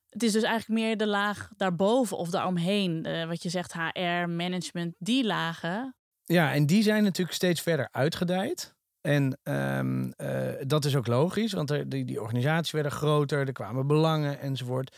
Het 0.09 0.23
is 0.23 0.31
dus 0.31 0.43
eigenlijk 0.43 0.81
meer 0.81 0.97
de 0.97 1.07
laag 1.07 1.49
daarboven 1.57 2.17
of 2.17 2.29
daaromheen. 2.29 3.07
Uh, 3.07 3.25
wat 3.25 3.43
je 3.43 3.49
zegt, 3.49 3.73
HR, 3.73 4.29
management, 4.29 4.95
die 4.99 5.25
lagen. 5.25 5.95
Ja, 6.23 6.53
en 6.53 6.65
die 6.65 6.83
zijn 6.83 7.03
natuurlijk 7.03 7.35
steeds 7.35 7.61
verder 7.61 7.87
uitgedijd. 7.91 8.75
En 9.07 9.39
um, 9.43 10.13
uh, 10.17 10.49
dat 10.67 10.85
is 10.85 10.95
ook 10.95 11.07
logisch, 11.07 11.53
want 11.53 11.71
er, 11.71 11.89
die, 11.89 12.05
die 12.05 12.21
organisaties 12.21 12.71
werden 12.71 12.91
groter, 12.91 13.47
er 13.47 13.51
kwamen 13.51 13.87
belangen 13.87 14.39
enzovoort. 14.39 14.95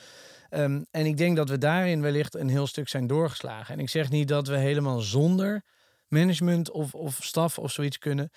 Um, 0.50 0.86
en 0.92 1.06
ik 1.06 1.18
denk 1.18 1.36
dat 1.36 1.50
we 1.50 1.58
daarin 1.58 2.02
wellicht 2.02 2.36
een 2.36 2.50
heel 2.50 2.68
stuk 2.68 2.88
zijn 2.88 3.08
doorgeslagen. 3.08 3.74
En 3.74 3.80
ik 3.80 3.90
zeg 3.90 4.10
niet 4.10 4.28
dat 4.28 4.48
we 4.48 4.58
helemaal 4.58 5.00
zonder 5.00 5.64
management 6.08 6.72
of, 6.72 6.94
of 6.94 7.18
staf 7.22 7.58
of 7.60 7.72
zoiets 7.72 7.98
kunnen. 7.98 8.30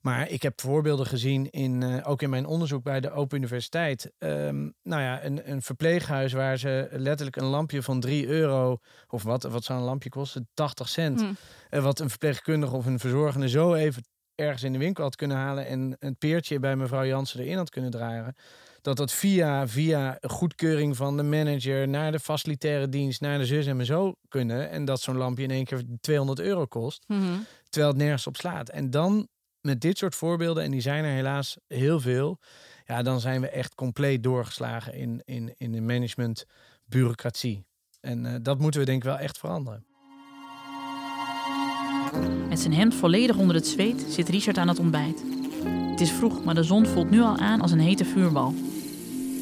Maar 0.00 0.28
ik 0.30 0.42
heb 0.42 0.60
voorbeelden 0.60 1.06
gezien, 1.06 1.50
in, 1.50 1.80
uh, 1.80 2.08
ook 2.08 2.22
in 2.22 2.30
mijn 2.30 2.46
onderzoek 2.46 2.82
bij 2.82 3.00
de 3.00 3.10
Open 3.10 3.36
Universiteit. 3.36 4.12
Um, 4.18 4.74
nou 4.82 5.02
ja, 5.02 5.24
een, 5.24 5.50
een 5.50 5.62
verpleeghuis 5.62 6.32
waar 6.32 6.58
ze 6.58 6.88
letterlijk 6.90 7.36
een 7.36 7.44
lampje 7.44 7.82
van 7.82 8.00
3 8.00 8.26
euro, 8.26 8.78
of 9.08 9.22
wat, 9.22 9.42
wat 9.42 9.64
zou 9.64 9.78
een 9.78 9.84
lampje 9.84 10.08
kosten? 10.08 10.48
80 10.54 10.88
cent. 10.88 11.20
Hmm. 11.20 11.36
Uh, 11.70 11.82
wat 11.82 11.98
een 11.98 12.10
verpleegkundige 12.10 12.76
of 12.76 12.86
een 12.86 12.98
verzorgende 12.98 13.48
zo 13.48 13.74
even 13.74 14.02
ergens 14.38 14.62
in 14.62 14.72
de 14.72 14.78
winkel 14.78 15.02
had 15.04 15.16
kunnen 15.16 15.36
halen 15.36 15.66
en 15.66 15.96
een 15.98 16.16
peertje 16.16 16.58
bij 16.58 16.76
mevrouw 16.76 17.04
Jansen 17.04 17.40
erin 17.40 17.56
had 17.56 17.70
kunnen 17.70 17.90
draaien. 17.90 18.34
Dat 18.80 18.96
dat 18.96 19.12
via, 19.12 19.68
via 19.68 20.18
goedkeuring 20.20 20.96
van 20.96 21.16
de 21.16 21.22
manager 21.22 21.88
naar 21.88 22.12
de 22.12 22.20
facilitaire 22.20 22.88
dienst, 22.88 23.20
naar 23.20 23.38
de 23.38 23.46
zus 23.46 23.66
en 23.66 23.86
zo 23.86 24.14
kunnen. 24.28 24.70
En 24.70 24.84
dat 24.84 25.00
zo'n 25.00 25.16
lampje 25.16 25.42
in 25.42 25.50
één 25.50 25.64
keer 25.64 25.82
200 26.00 26.40
euro 26.40 26.66
kost. 26.66 27.04
Mm 27.06 27.20
-hmm. 27.20 27.46
Terwijl 27.68 27.92
het 27.92 28.02
nergens 28.02 28.26
op 28.26 28.36
slaat. 28.36 28.68
En 28.68 28.90
dan 28.90 29.28
met 29.60 29.80
dit 29.80 29.98
soort 29.98 30.14
voorbeelden, 30.14 30.62
en 30.62 30.70
die 30.70 30.80
zijn 30.80 31.04
er 31.04 31.12
helaas 31.12 31.56
heel 31.66 32.00
veel. 32.00 32.38
Ja, 32.84 33.02
dan 33.02 33.20
zijn 33.20 33.40
we 33.40 33.48
echt 33.48 33.74
compleet 33.74 34.22
doorgeslagen 34.22 34.94
in, 34.94 35.22
in, 35.24 35.54
in 35.56 35.72
de 35.72 35.80
management 35.80 36.44
bureaucratie. 36.84 37.66
En 38.00 38.24
uh, 38.24 38.34
dat 38.42 38.58
moeten 38.58 38.80
we 38.80 38.86
denk 38.86 38.98
ik 38.98 39.08
wel 39.08 39.18
echt 39.18 39.38
veranderen. 39.38 39.87
Met 42.58 42.66
zijn 42.66 42.80
hemd 42.80 42.94
volledig 42.94 43.36
onder 43.36 43.56
het 43.56 43.66
zweet 43.66 44.06
zit 44.08 44.28
Richard 44.28 44.58
aan 44.58 44.68
het 44.68 44.78
ontbijt. 44.78 45.22
Het 45.90 46.00
is 46.00 46.10
vroeg, 46.10 46.44
maar 46.44 46.54
de 46.54 46.62
zon 46.62 46.86
voelt 46.86 47.10
nu 47.10 47.20
al 47.20 47.36
aan 47.36 47.60
als 47.60 47.70
een 47.70 47.80
hete 47.80 48.04
vuurbal. 48.04 48.54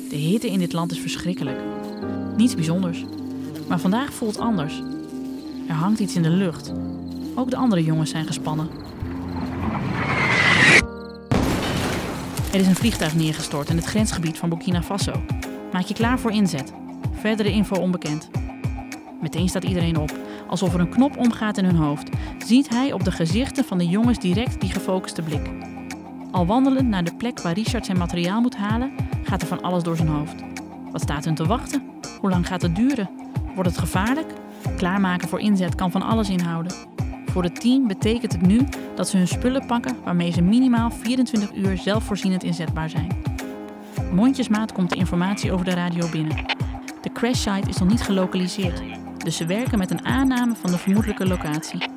De 0.08 0.16
hitte 0.16 0.50
in 0.50 0.58
dit 0.58 0.72
land 0.72 0.92
is 0.92 0.98
verschrikkelijk. 0.98 1.60
Niets 2.36 2.54
bijzonders. 2.54 3.04
Maar 3.68 3.78
vandaag 3.78 4.12
voelt 4.12 4.38
anders. 4.38 4.82
Er 5.68 5.74
hangt 5.74 6.00
iets 6.00 6.14
in 6.14 6.22
de 6.22 6.30
lucht. 6.30 6.72
Ook 7.34 7.50
de 7.50 7.56
andere 7.56 7.84
jongens 7.84 8.10
zijn 8.10 8.26
gespannen. 8.26 8.68
Er 12.52 12.60
is 12.60 12.66
een 12.66 12.76
vliegtuig 12.76 13.14
neergestort 13.14 13.68
in 13.68 13.76
het 13.76 13.86
grensgebied 13.86 14.38
van 14.38 14.48
Burkina 14.48 14.82
Faso. 14.82 15.22
Maak 15.72 15.84
je 15.84 15.94
klaar 15.94 16.18
voor 16.18 16.32
inzet. 16.32 16.72
Verdere 17.12 17.50
info 17.50 17.76
onbekend. 17.76 18.28
Meteen 19.20 19.48
staat 19.48 19.64
iedereen 19.64 19.98
op, 19.98 20.12
alsof 20.48 20.74
er 20.74 20.80
een 20.80 20.88
knop 20.88 21.16
omgaat 21.16 21.58
in 21.58 21.64
hun 21.64 21.76
hoofd. 21.76 22.10
Ziet 22.38 22.68
hij 22.68 22.92
op 22.92 23.04
de 23.04 23.10
gezichten 23.10 23.64
van 23.64 23.78
de 23.78 23.86
jongens 23.86 24.18
direct 24.18 24.60
die 24.60 24.70
gefocuste 24.70 25.22
blik. 25.22 25.50
Al 26.30 26.46
wandelend 26.46 26.88
naar 26.88 27.04
de 27.04 27.14
plek 27.14 27.40
waar 27.40 27.52
Richard 27.52 27.86
zijn 27.86 27.98
materiaal 27.98 28.40
moet 28.40 28.56
halen, 28.56 28.92
gaat 29.22 29.42
er 29.42 29.48
van 29.48 29.62
alles 29.62 29.82
door 29.82 29.96
zijn 29.96 30.08
hoofd. 30.08 30.34
Wat 30.92 31.00
staat 31.00 31.24
hun 31.24 31.34
te 31.34 31.46
wachten? 31.46 31.82
Hoe 32.20 32.30
lang 32.30 32.46
gaat 32.46 32.62
het 32.62 32.76
duren? 32.76 33.10
Wordt 33.54 33.70
het 33.70 33.78
gevaarlijk? 33.78 34.32
Klaarmaken 34.76 35.28
voor 35.28 35.40
inzet 35.40 35.74
kan 35.74 35.90
van 35.90 36.02
alles 36.02 36.28
inhouden. 36.28 36.72
Voor 37.26 37.42
het 37.42 37.60
team 37.60 37.86
betekent 37.86 38.32
het 38.32 38.42
nu 38.42 38.68
dat 38.94 39.08
ze 39.08 39.16
hun 39.16 39.28
spullen 39.28 39.66
pakken 39.66 39.96
waarmee 40.04 40.32
ze 40.32 40.42
minimaal 40.42 40.90
24 40.90 41.54
uur 41.54 41.78
zelfvoorzienend 41.78 42.42
inzetbaar 42.42 42.90
zijn. 42.90 43.16
Mondjesmaat 44.12 44.72
komt 44.72 44.90
de 44.90 44.96
informatie 44.96 45.52
over 45.52 45.64
de 45.64 45.74
radio 45.74 46.08
binnen. 46.08 46.36
De 47.02 47.12
crashsite 47.12 47.68
is 47.68 47.78
nog 47.78 47.88
niet 47.88 48.02
gelokaliseerd, 48.02 48.82
dus 49.26 49.36
ze 49.36 49.46
werken 49.46 49.78
met 49.78 49.90
een 49.90 50.04
aanname 50.04 50.54
van 50.54 50.70
de 50.70 50.78
vermoedelijke 50.78 51.26
locatie. 51.26 51.88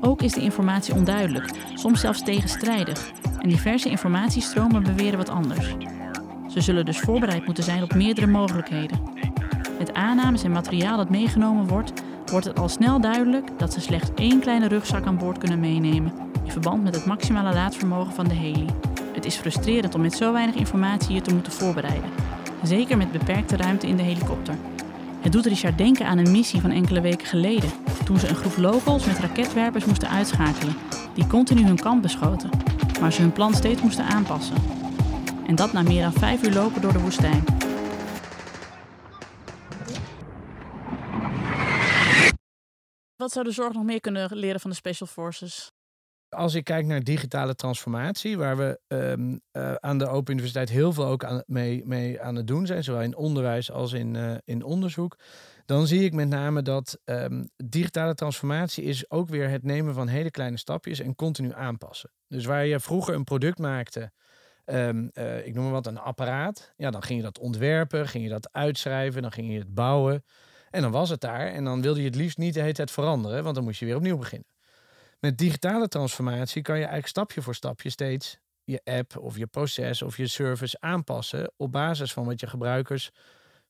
Ook 0.00 0.22
is 0.22 0.32
de 0.32 0.40
informatie 0.40 0.94
onduidelijk, 0.94 1.50
soms 1.74 2.00
zelfs 2.00 2.22
tegenstrijdig, 2.22 3.12
en 3.38 3.48
diverse 3.48 3.88
informatiestromen 3.88 4.82
beweren 4.82 5.18
wat 5.18 5.28
anders. 5.28 5.74
Ze 6.48 6.60
zullen 6.60 6.84
dus 6.84 7.00
voorbereid 7.00 7.44
moeten 7.44 7.64
zijn 7.64 7.82
op 7.82 7.94
meerdere 7.94 8.26
mogelijkheden. 8.26 9.00
Met 9.78 9.94
aannames 9.94 10.42
en 10.42 10.50
materiaal 10.50 10.96
dat 10.96 11.10
meegenomen 11.10 11.66
wordt, 11.66 11.92
wordt 12.26 12.46
het 12.46 12.58
al 12.58 12.68
snel 12.68 13.00
duidelijk 13.00 13.58
dat 13.58 13.72
ze 13.72 13.80
slechts 13.80 14.10
één 14.14 14.40
kleine 14.40 14.68
rugzak 14.68 15.06
aan 15.06 15.18
boord 15.18 15.38
kunnen 15.38 15.60
meenemen, 15.60 16.12
in 16.44 16.52
verband 16.52 16.82
met 16.82 16.94
het 16.94 17.06
maximale 17.06 17.52
laadvermogen 17.52 18.12
van 18.12 18.28
de 18.28 18.34
heli. 18.34 18.66
Het 19.14 19.24
is 19.24 19.36
frustrerend 19.36 19.94
om 19.94 20.00
met 20.00 20.14
zo 20.14 20.32
weinig 20.32 20.54
informatie 20.54 21.14
je 21.14 21.20
te 21.20 21.34
moeten 21.34 21.52
voorbereiden, 21.52 22.10
zeker 22.62 22.96
met 22.96 23.12
beperkte 23.12 23.56
ruimte 23.56 23.86
in 23.86 23.96
de 23.96 24.02
helikopter. 24.02 24.54
Het 25.20 25.32
doet 25.32 25.46
Richard 25.46 25.78
denken 25.78 26.06
aan 26.06 26.18
een 26.18 26.30
missie 26.30 26.60
van 26.60 26.70
enkele 26.70 27.00
weken 27.00 27.26
geleden, 27.26 27.70
toen 28.04 28.18
ze 28.18 28.28
een 28.28 28.34
groep 28.34 28.56
locals 28.56 29.06
met 29.06 29.18
raketwerpers 29.18 29.84
moesten 29.84 30.08
uitschakelen, 30.08 30.76
die 31.14 31.26
continu 31.26 31.64
hun 31.64 31.80
kamp 31.80 32.02
beschoten, 32.02 32.50
maar 33.00 33.12
ze 33.12 33.20
hun 33.20 33.32
plan 33.32 33.54
steeds 33.54 33.82
moesten 33.82 34.04
aanpassen. 34.04 34.56
En 35.46 35.54
dat 35.54 35.72
na 35.72 35.82
meer 35.82 36.02
dan 36.02 36.12
vijf 36.12 36.42
uur 36.42 36.52
lopen 36.52 36.80
door 36.80 36.92
de 36.92 37.00
woestijn. 37.00 37.44
Wat 43.16 43.32
zou 43.32 43.44
de 43.44 43.50
zorg 43.50 43.72
nog 43.72 43.84
meer 43.84 44.00
kunnen 44.00 44.36
leren 44.36 44.60
van 44.60 44.70
de 44.70 44.76
Special 44.76 45.08
Forces? 45.08 45.70
Als 46.28 46.54
ik 46.54 46.64
kijk 46.64 46.86
naar 46.86 47.02
digitale 47.02 47.54
transformatie, 47.54 48.38
waar 48.38 48.56
we 48.56 48.80
ehm, 48.86 49.38
eh, 49.50 49.74
aan 49.74 49.98
de 49.98 50.06
Open 50.08 50.32
Universiteit 50.32 50.68
heel 50.68 50.92
veel 50.92 51.04
ook 51.04 51.24
aan, 51.24 51.42
mee, 51.46 51.82
mee 51.86 52.20
aan 52.20 52.34
het 52.34 52.46
doen 52.46 52.66
zijn, 52.66 52.84
zowel 52.84 53.02
in 53.02 53.16
onderwijs 53.16 53.70
als 53.70 53.92
in, 53.92 54.16
eh, 54.16 54.34
in 54.44 54.62
onderzoek, 54.62 55.16
dan 55.66 55.86
zie 55.86 56.04
ik 56.04 56.12
met 56.12 56.28
name 56.28 56.62
dat 56.62 56.98
ehm, 57.04 57.44
digitale 57.56 58.14
transformatie 58.14 58.84
is 58.84 59.10
ook 59.10 59.28
weer 59.28 59.48
het 59.50 59.62
nemen 59.62 59.94
van 59.94 60.08
hele 60.08 60.30
kleine 60.30 60.56
stapjes 60.56 61.00
en 61.00 61.14
continu 61.14 61.52
aanpassen. 61.52 62.10
Dus 62.26 62.44
waar 62.44 62.66
je 62.66 62.80
vroeger 62.80 63.14
een 63.14 63.24
product 63.24 63.58
maakte, 63.58 64.12
ehm, 64.64 65.08
eh, 65.12 65.46
ik 65.46 65.54
noem 65.54 65.64
maar 65.64 65.72
wat, 65.72 65.86
een 65.86 65.98
apparaat, 65.98 66.72
ja, 66.76 66.90
dan 66.90 67.02
ging 67.02 67.18
je 67.18 67.24
dat 67.24 67.38
ontwerpen, 67.38 68.08
ging 68.08 68.24
je 68.24 68.30
dat 68.30 68.52
uitschrijven, 68.52 69.22
dan 69.22 69.32
ging 69.32 69.52
je 69.52 69.58
het 69.58 69.74
bouwen. 69.74 70.24
En 70.70 70.82
dan 70.82 70.90
was 70.90 71.10
het 71.10 71.20
daar 71.20 71.46
en 71.46 71.64
dan 71.64 71.82
wilde 71.82 72.00
je 72.00 72.06
het 72.06 72.14
liefst 72.14 72.38
niet 72.38 72.54
de 72.54 72.60
hele 72.60 72.72
tijd 72.72 72.90
veranderen, 72.90 73.42
want 73.42 73.54
dan 73.54 73.64
moest 73.64 73.80
je 73.80 73.86
weer 73.86 73.96
opnieuw 73.96 74.18
beginnen. 74.18 74.57
Met 75.20 75.38
digitale 75.38 75.88
transformatie 75.88 76.62
kan 76.62 76.74
je 76.74 76.80
eigenlijk 76.80 77.08
stapje 77.08 77.42
voor 77.42 77.54
stapje 77.54 77.90
steeds 77.90 78.38
je 78.64 78.80
app 78.84 79.16
of 79.16 79.36
je 79.36 79.46
proces 79.46 80.02
of 80.02 80.16
je 80.16 80.26
service 80.26 80.80
aanpassen 80.80 81.52
op 81.56 81.72
basis 81.72 82.12
van 82.12 82.24
wat 82.24 82.40
je 82.40 82.46
gebruikers 82.46 83.10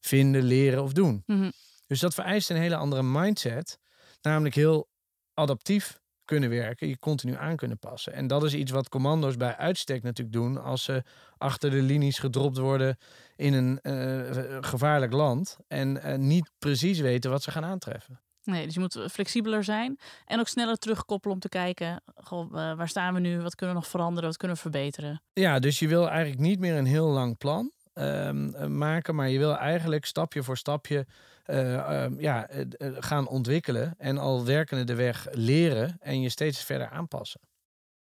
vinden, 0.01 0.43
leren 0.43 0.83
of 0.83 0.93
doen. 0.93 1.23
Mhm. 1.27 1.51
Dus 1.87 2.01
dat 2.01 2.15
vereist 2.15 2.51
een 2.51 2.57
hele 2.57 2.77
andere 2.77 3.03
mindset, 3.03 3.79
namelijk 4.21 4.55
heel 4.55 4.89
adaptief 5.35 6.01
kunnen 6.25 6.51
werken, 6.51 6.89
je 6.89 6.99
continu 6.99 7.35
aan 7.35 7.57
kunnen 7.57 7.79
passen. 7.79 8.13
En 8.13 8.27
dat 8.27 8.45
is 8.45 8.55
iets 8.55 8.71
wat 8.71 8.89
commando's 8.89 9.37
bij 9.37 9.57
uitstek 9.57 10.03
natuurlijk 10.03 10.37
doen 10.37 10.63
als 10.63 10.85
ze 10.85 11.03
achter 11.37 11.71
de 11.71 11.83
linies 11.83 12.19
gedropt 12.19 12.59
worden 12.59 12.99
in 13.37 13.55
een 13.55 13.81
eh, 13.81 14.59
gevaarlijk 14.61 15.13
land 15.13 15.57
en 15.69 16.03
eh, 16.03 16.19
niet 16.19 16.51
precies 16.59 16.99
weten 16.99 17.31
wat 17.31 17.43
ze 17.43 17.51
gaan 17.51 17.65
aantreffen. 17.65 18.21
Nee, 18.49 18.65
dus 18.65 18.75
je 18.75 18.81
moet 18.81 18.99
flexibeler 19.11 19.65
zijn 19.65 19.99
en 20.27 20.41
ook 20.41 20.49
sneller 20.49 20.77
terugkoppelen 20.77 21.35
om 21.35 21.41
te 21.41 21.49
kijken, 21.49 22.03
goh, 22.17 22.51
waar 22.51 22.89
staan 22.89 23.15
we 23.15 23.21
nu, 23.21 23.41
wat 23.41 23.55
kunnen 23.55 23.75
we 23.75 23.81
nog 23.81 23.91
veranderen, 23.91 24.29
wat 24.29 24.39
kunnen 24.39 24.57
we 24.57 24.63
verbeteren. 24.63 25.23
Ja, 25.33 25.59
dus 25.59 25.79
je 25.79 25.89
wil 25.89 26.09
eigenlijk 26.09 26.41
niet 26.41 26.59
meer 26.59 26.75
een 26.75 26.87
heel 26.87 27.07
lang 27.07 27.39
plan 27.39 27.73
ehm, 27.93 28.55
eh, 28.55 28.67
maken, 28.67 29.15
maar 29.15 29.29
je 29.29 29.39
wil 29.39 29.57
eigenlijk 29.57 30.05
stapje 30.05 30.43
voor 30.43 30.57
stapje 30.57 31.07
eh, 31.45 32.03
ehm, 32.05 32.21
ja, 32.21 32.49
eh, 32.49 32.67
gaan 32.99 33.29
ontwikkelen 33.29 33.95
en 33.99 34.19
al 34.19 34.45
werkende 34.45 34.85
de 34.85 34.95
weg 34.95 35.27
leren 35.31 35.97
en 36.01 36.21
je 36.21 36.29
steeds 36.29 36.65
verder 36.65 36.89
aanpassen. 36.89 37.41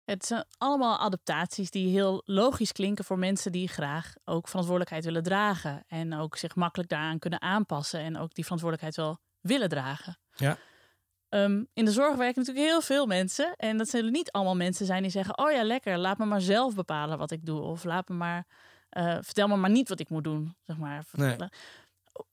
Het 0.04 0.25
zijn 0.25 0.46
allemaal 0.58 0.98
adaptaties 0.98 1.72
die 1.72 1.89
heel 1.89 2.22
logisch 2.25 2.72
klinken 2.72 3.06
voor 3.06 3.20
mensen 3.20 3.51
die 3.51 3.68
graag 3.68 4.13
ook 4.25 4.48
verantwoordelijkheid 4.48 5.06
willen 5.06 5.24
dragen. 5.24 5.84
En 5.88 6.13
ook 6.13 6.36
zich 6.36 6.56
makkelijk 6.56 6.89
daaraan 6.89 7.20
kunnen 7.20 7.42
aanpassen 7.42 8.00
en 8.00 8.18
ook 8.18 8.34
die 8.34 8.44
verantwoordelijkheid 8.44 8.96
wel 9.06 9.20
willen 9.48 9.70
dragen. 9.70 10.18
Ja. 10.36 10.58
Ehm, 11.30 11.63
in 11.74 11.86
de 11.86 11.92
zorg 11.92 12.16
werken 12.16 12.39
natuurlijk 12.39 12.68
heel 12.68 12.82
veel 12.82 13.06
mensen. 13.06 13.54
En 13.56 13.77
dat 13.77 13.89
zullen 13.89 14.12
niet 14.12 14.32
allemaal 14.32 14.56
mensen 14.56 14.86
zijn 14.86 15.01
die 15.01 15.12
zeggen: 15.12 15.38
Oh 15.38 15.51
ja, 15.51 15.63
lekker, 15.63 15.98
laat 15.98 16.18
me 16.18 16.25
maar 16.25 16.42
zelf 16.42 16.75
bepalen 16.75 17.18
wat 17.18 17.32
ik 17.32 17.46
doe. 17.46 17.62
Of 17.62 17.84
laat 17.84 18.08
me 18.08 18.16
maar, 18.16 18.46
eh, 18.89 19.18
vertel 19.22 19.48
me 19.48 19.56
maar 19.56 19.70
niet 19.70 19.89
wat 19.89 20.00
ik 20.00 20.10
moet 20.10 20.24
doen. 20.24 20.56
Zeg 20.62 20.77
maar. 20.77 21.06
Nee. 21.12 21.36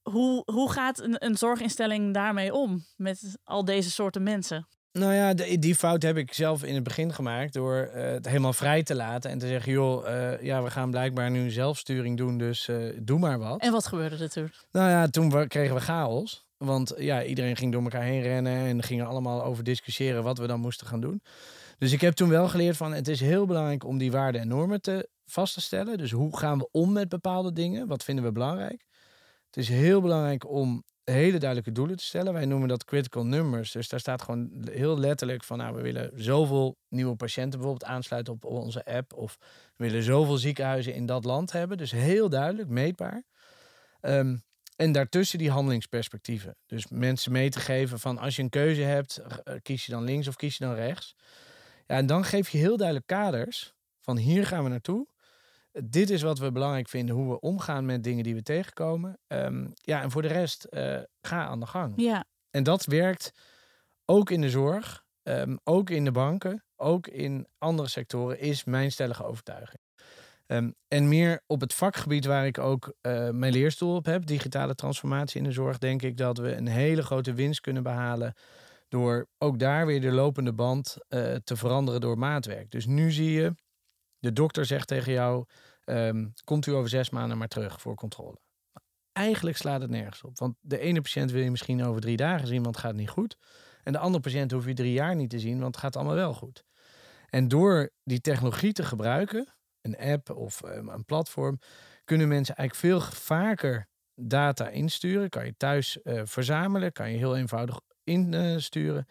Hoe, 0.03 0.43
hoe 0.45 0.73
gaat 0.73 0.99
een, 0.99 1.25
een 1.25 1.37
zorginstelling 1.37 2.15
daarmee 2.15 2.55
om 2.55 2.85
met 2.97 3.37
al 3.45 3.65
deze 3.65 3.91
soorten 3.91 4.23
mensen? 4.23 4.67
Nou 4.93 5.15
ja, 5.15 5.35
die 5.35 5.75
fout 5.75 6.03
heb 6.03 6.17
ik 6.17 6.33
zelf 6.33 6.65
in 6.65 6.75
het 6.75 6.85
begin 6.85 7.13
gemaakt 7.13 7.53
door 7.53 7.77
eh, 7.77 8.13
het 8.13 8.27
helemaal 8.27 8.53
vrij 8.53 8.83
te 8.83 8.95
laten 8.95 9.31
en 9.31 9.39
te 9.39 9.47
zeggen, 9.47 9.73
joh, 9.73 10.09
eh, 10.09 10.43
ja, 10.43 10.63
we 10.63 10.71
gaan 10.71 10.91
blijkbaar 10.91 11.31
nu 11.31 11.51
zelfsturing 11.51 12.17
doen, 12.17 12.39
dus 12.39 12.71
doe 12.97 13.19
maar 13.19 13.39
wat. 13.39 13.61
En 13.61 13.73
wat 13.73 13.87
gebeurde 13.87 14.17
er 14.17 14.31
toen? 14.31 14.53
Nou 14.71 14.91
ja, 14.91 15.09
toen 15.09 15.49
kregen 15.49 15.75
we 15.75 15.81
chaos. 15.81 16.44
Want 16.57 16.95
ja, 16.97 17.25
iedereen 17.25 17.57
ging 17.57 17.73
door 17.73 17.83
elkaar 17.83 18.03
heen 18.03 18.23
rennen 18.23 18.67
en 18.67 18.83
gingen 18.83 19.07
allemaal 19.07 19.45
over 19.45 19.65
discussiëren 19.65 20.23
wat 20.23 20.39
we 20.39 20.47
dan 20.47 20.61
moesten 20.61 20.87
gaan 20.87 21.01
doen. 21.01 21.23
Dus 21.79 21.93
ik 21.93 22.01
heb 22.01 22.15
toen 22.15 22.29
wel 22.29 22.49
geleerd 22.49 22.77
van 22.77 22.93
het 22.93 23.09
is 23.09 23.21
heel 23.21 23.47
belangrijk 23.47 23.85
om 23.85 23.99
die 23.99 24.11
waarden 24.11 24.41
en 24.41 24.49
normen 24.49 24.81
te 24.81 25.09
vast 25.25 25.55
te 25.55 25.61
stellen. 25.61 25.99
Dus 25.99 26.11
hoe 26.11 26.37
gaan 26.39 26.59
we 26.59 26.69
om 26.71 26.93
met 26.93 27.09
bepaalde 27.09 27.53
dingen? 27.53 27.87
Wat 27.87 28.05
vinden 28.05 28.25
we 28.25 28.33
belangrijk? 28.33 28.85
Het 29.47 29.57
is 29.57 29.69
heel 29.69 30.01
belangrijk 30.01 30.49
om 30.49 30.85
hele 31.05 31.39
duidelijke 31.39 31.73
doelen 31.73 31.97
te 31.97 32.05
stellen. 32.05 32.33
Wij 32.33 32.45
noemen 32.45 32.69
dat 32.69 32.85
critical 32.85 33.27
numbers. 33.27 33.73
Dus 33.73 33.89
daar 33.89 34.01
staat 34.01 34.23
gewoon 34.23 34.69
heel 34.71 34.99
letterlijk 34.99 35.45
van, 35.45 35.59
nou, 35.59 35.75
we 35.75 35.83
willen 35.83 36.11
zoveel 36.15 36.77
nieuwe 36.89 37.17
patiënten 37.17 37.59
bijvoorbeeld 37.59 37.91
aansluiten 37.91 38.33
op 38.33 38.45
onze 38.45 38.85
app. 38.85 39.13
Of 39.13 39.37
we 39.77 39.85
willen 39.85 40.03
zoveel 40.03 40.37
ziekenhuizen 40.37 40.95
in 40.95 41.07
dat 41.07 41.25
land 41.25 41.53
hebben. 41.53 41.77
Dus 41.77 41.91
heel 41.91 42.29
duidelijk, 42.29 42.69
meetbaar. 42.69 43.23
Ehm, 44.01 44.37
en 44.77 44.93
daartussen 44.93 45.39
die 45.39 45.51
handelingsperspectieven. 45.51 46.57
Dus 46.67 46.87
mensen 46.89 47.33
mee 47.33 47.51
te 47.51 47.61
geven 47.61 47.99
van 47.99 48.19
als 48.19 48.37
je 48.37 48.43
een 48.43 48.49
keuze 48.49 48.83
hebt, 48.83 49.17
eh, 49.17 49.55
kies 49.63 49.87
je 49.87 49.93
dan 49.93 50.05
links 50.05 50.29
of 50.29 50.37
kies 50.37 50.57
je 50.57 50.65
dan 50.65 50.75
rechts. 50.75 51.15
Ja, 51.87 51.97
en 51.97 52.07
dan 52.07 52.25
geef 52.25 52.49
je 52.49 52.59
heel 52.59 52.77
duidelijk 52.77 53.07
kaders 53.07 53.75
van 54.01 54.17
hier 54.17 54.47
gaan 54.47 54.63
we 54.65 54.71
naartoe. 54.71 55.07
Dit 55.85 56.11
is 56.11 56.23
wat 56.23 56.39
we 56.39 56.53
belangrijk 56.53 56.89
vinden, 56.89 57.15
hoe 57.15 57.31
we 57.31 57.41
omgaan 57.41 57.85
met 57.85 58.05
dingen 58.05 58.25
die 58.25 58.35
we 58.35 58.43
tegenkomen. 58.43 59.19
Ehm, 59.27 59.67
ja, 59.75 60.03
en 60.03 60.11
voor 60.11 60.23
de 60.23 60.29
rest, 60.29 60.65
eh, 60.65 61.01
ga 61.21 61.47
aan 61.47 61.61
de 61.61 61.67
gang. 61.67 61.93
Ja, 61.97 62.25
En 62.51 62.63
dat 62.63 62.85
werkt 62.85 63.33
ook 64.05 64.31
in 64.31 64.41
de 64.41 64.51
zorg, 64.51 65.05
ehm, 65.23 65.57
ook 65.65 65.91
in 65.91 66.05
de 66.05 66.11
banken, 66.13 66.65
ook 66.77 67.07
in 67.07 67.47
andere 67.59 67.89
sectoren, 67.89 68.39
is 68.39 68.65
mijn 68.65 68.93
stellige 68.93 69.25
overtuiging. 69.25 69.83
Ehm, 70.47 70.71
en 70.89 71.09
meer 71.09 71.43
op 71.47 71.61
het 71.61 71.75
vakgebied 71.75 72.25
waar 72.25 72.47
ik 72.47 72.59
ook 72.59 72.95
eh, 73.01 73.31
mijn 73.31 73.53
leerstoel 73.53 73.95
op 73.95 74.05
heb, 74.05 74.27
digitale 74.27 74.75
transformatie 74.75 75.39
in 75.39 75.45
de 75.45 75.53
zorg, 75.53 75.79
denk 75.79 76.03
ik 76.03 76.17
dat 76.17 76.39
we 76.39 76.57
een 76.57 76.67
hele 76.67 77.03
grote 77.03 77.33
winst 77.35 77.61
kunnen 77.61 77.83
behalen 77.83 78.35
door 78.89 79.29
ook 79.39 79.59
daar 79.59 79.87
weer 79.87 80.01
de 80.01 80.13
lopende 80.13 80.53
band 80.53 80.97
eh, 81.09 81.35
te 81.35 81.57
veranderen 81.57 82.01
door 82.01 82.19
maatwerk. 82.19 82.71
Dus 82.71 82.87
nu 82.87 83.11
zie 83.13 83.33
je, 83.33 83.55
de 84.19 84.33
dokter 84.33 84.65
zegt 84.65 84.89
tegen 84.89 85.13
jou, 85.13 85.45
ehm, 85.85 86.27
komt 86.45 86.67
u 86.67 86.73
over 86.73 86.89
zes 86.89 87.11
maanden 87.11 87.39
maar 87.39 87.49
terug 87.49 87.81
voor 87.81 87.95
controle. 87.95 88.39
Eigenlijk 89.13 89.57
slaat 89.57 89.81
het 89.81 89.91
nergens 89.91 90.23
op. 90.23 90.39
Want 90.39 90.55
de 90.61 90.79
ene 90.79 91.01
patiënt 91.01 91.31
wil 91.31 91.43
je 91.43 91.51
misschien 91.51 91.85
over 91.85 92.01
drie 92.01 92.17
dagen 92.17 92.47
zien, 92.47 92.63
want 92.63 92.77
het 92.77 92.85
gaat 92.85 92.95
niet 92.95 93.09
goed. 93.09 93.37
En 93.83 93.93
de 93.93 93.99
andere 93.99 94.23
patiënt 94.23 94.51
hoef 94.51 94.67
je 94.67 94.75
drie 94.75 94.93
jaar 94.93 95.15
niet 95.15 95.31
te 95.31 95.39
zien, 95.39 95.61
want 95.61 95.75
het 95.75 95.85
gaat 95.85 95.97
allemaal 95.97 96.15
wel 96.15 96.35
goed. 96.35 96.65
En 97.31 97.49
door 97.49 97.91
die 98.05 98.21
technologie 98.21 98.73
te 98.73 98.83
gebruiken, 98.83 99.54
een 99.85 99.99
app 99.99 100.31
of 100.31 100.63
ehm, 100.63 100.89
een 100.89 101.05
platform, 101.05 101.59
kunnen 102.05 102.29
mensen 102.29 102.57
eigenlijk 102.57 102.95
veel 102.95 103.13
vaker 103.21 103.89
data 104.15 104.69
insturen. 104.69 105.29
Kan 105.29 105.45
je 105.45 105.55
thuis 105.57 106.03
eh, 106.03 106.21
verzamelen, 106.25 106.93
kan 106.93 107.11
je 107.11 107.17
heel 107.17 107.37
eenvoudig 107.37 107.81
insturen. 108.05 109.07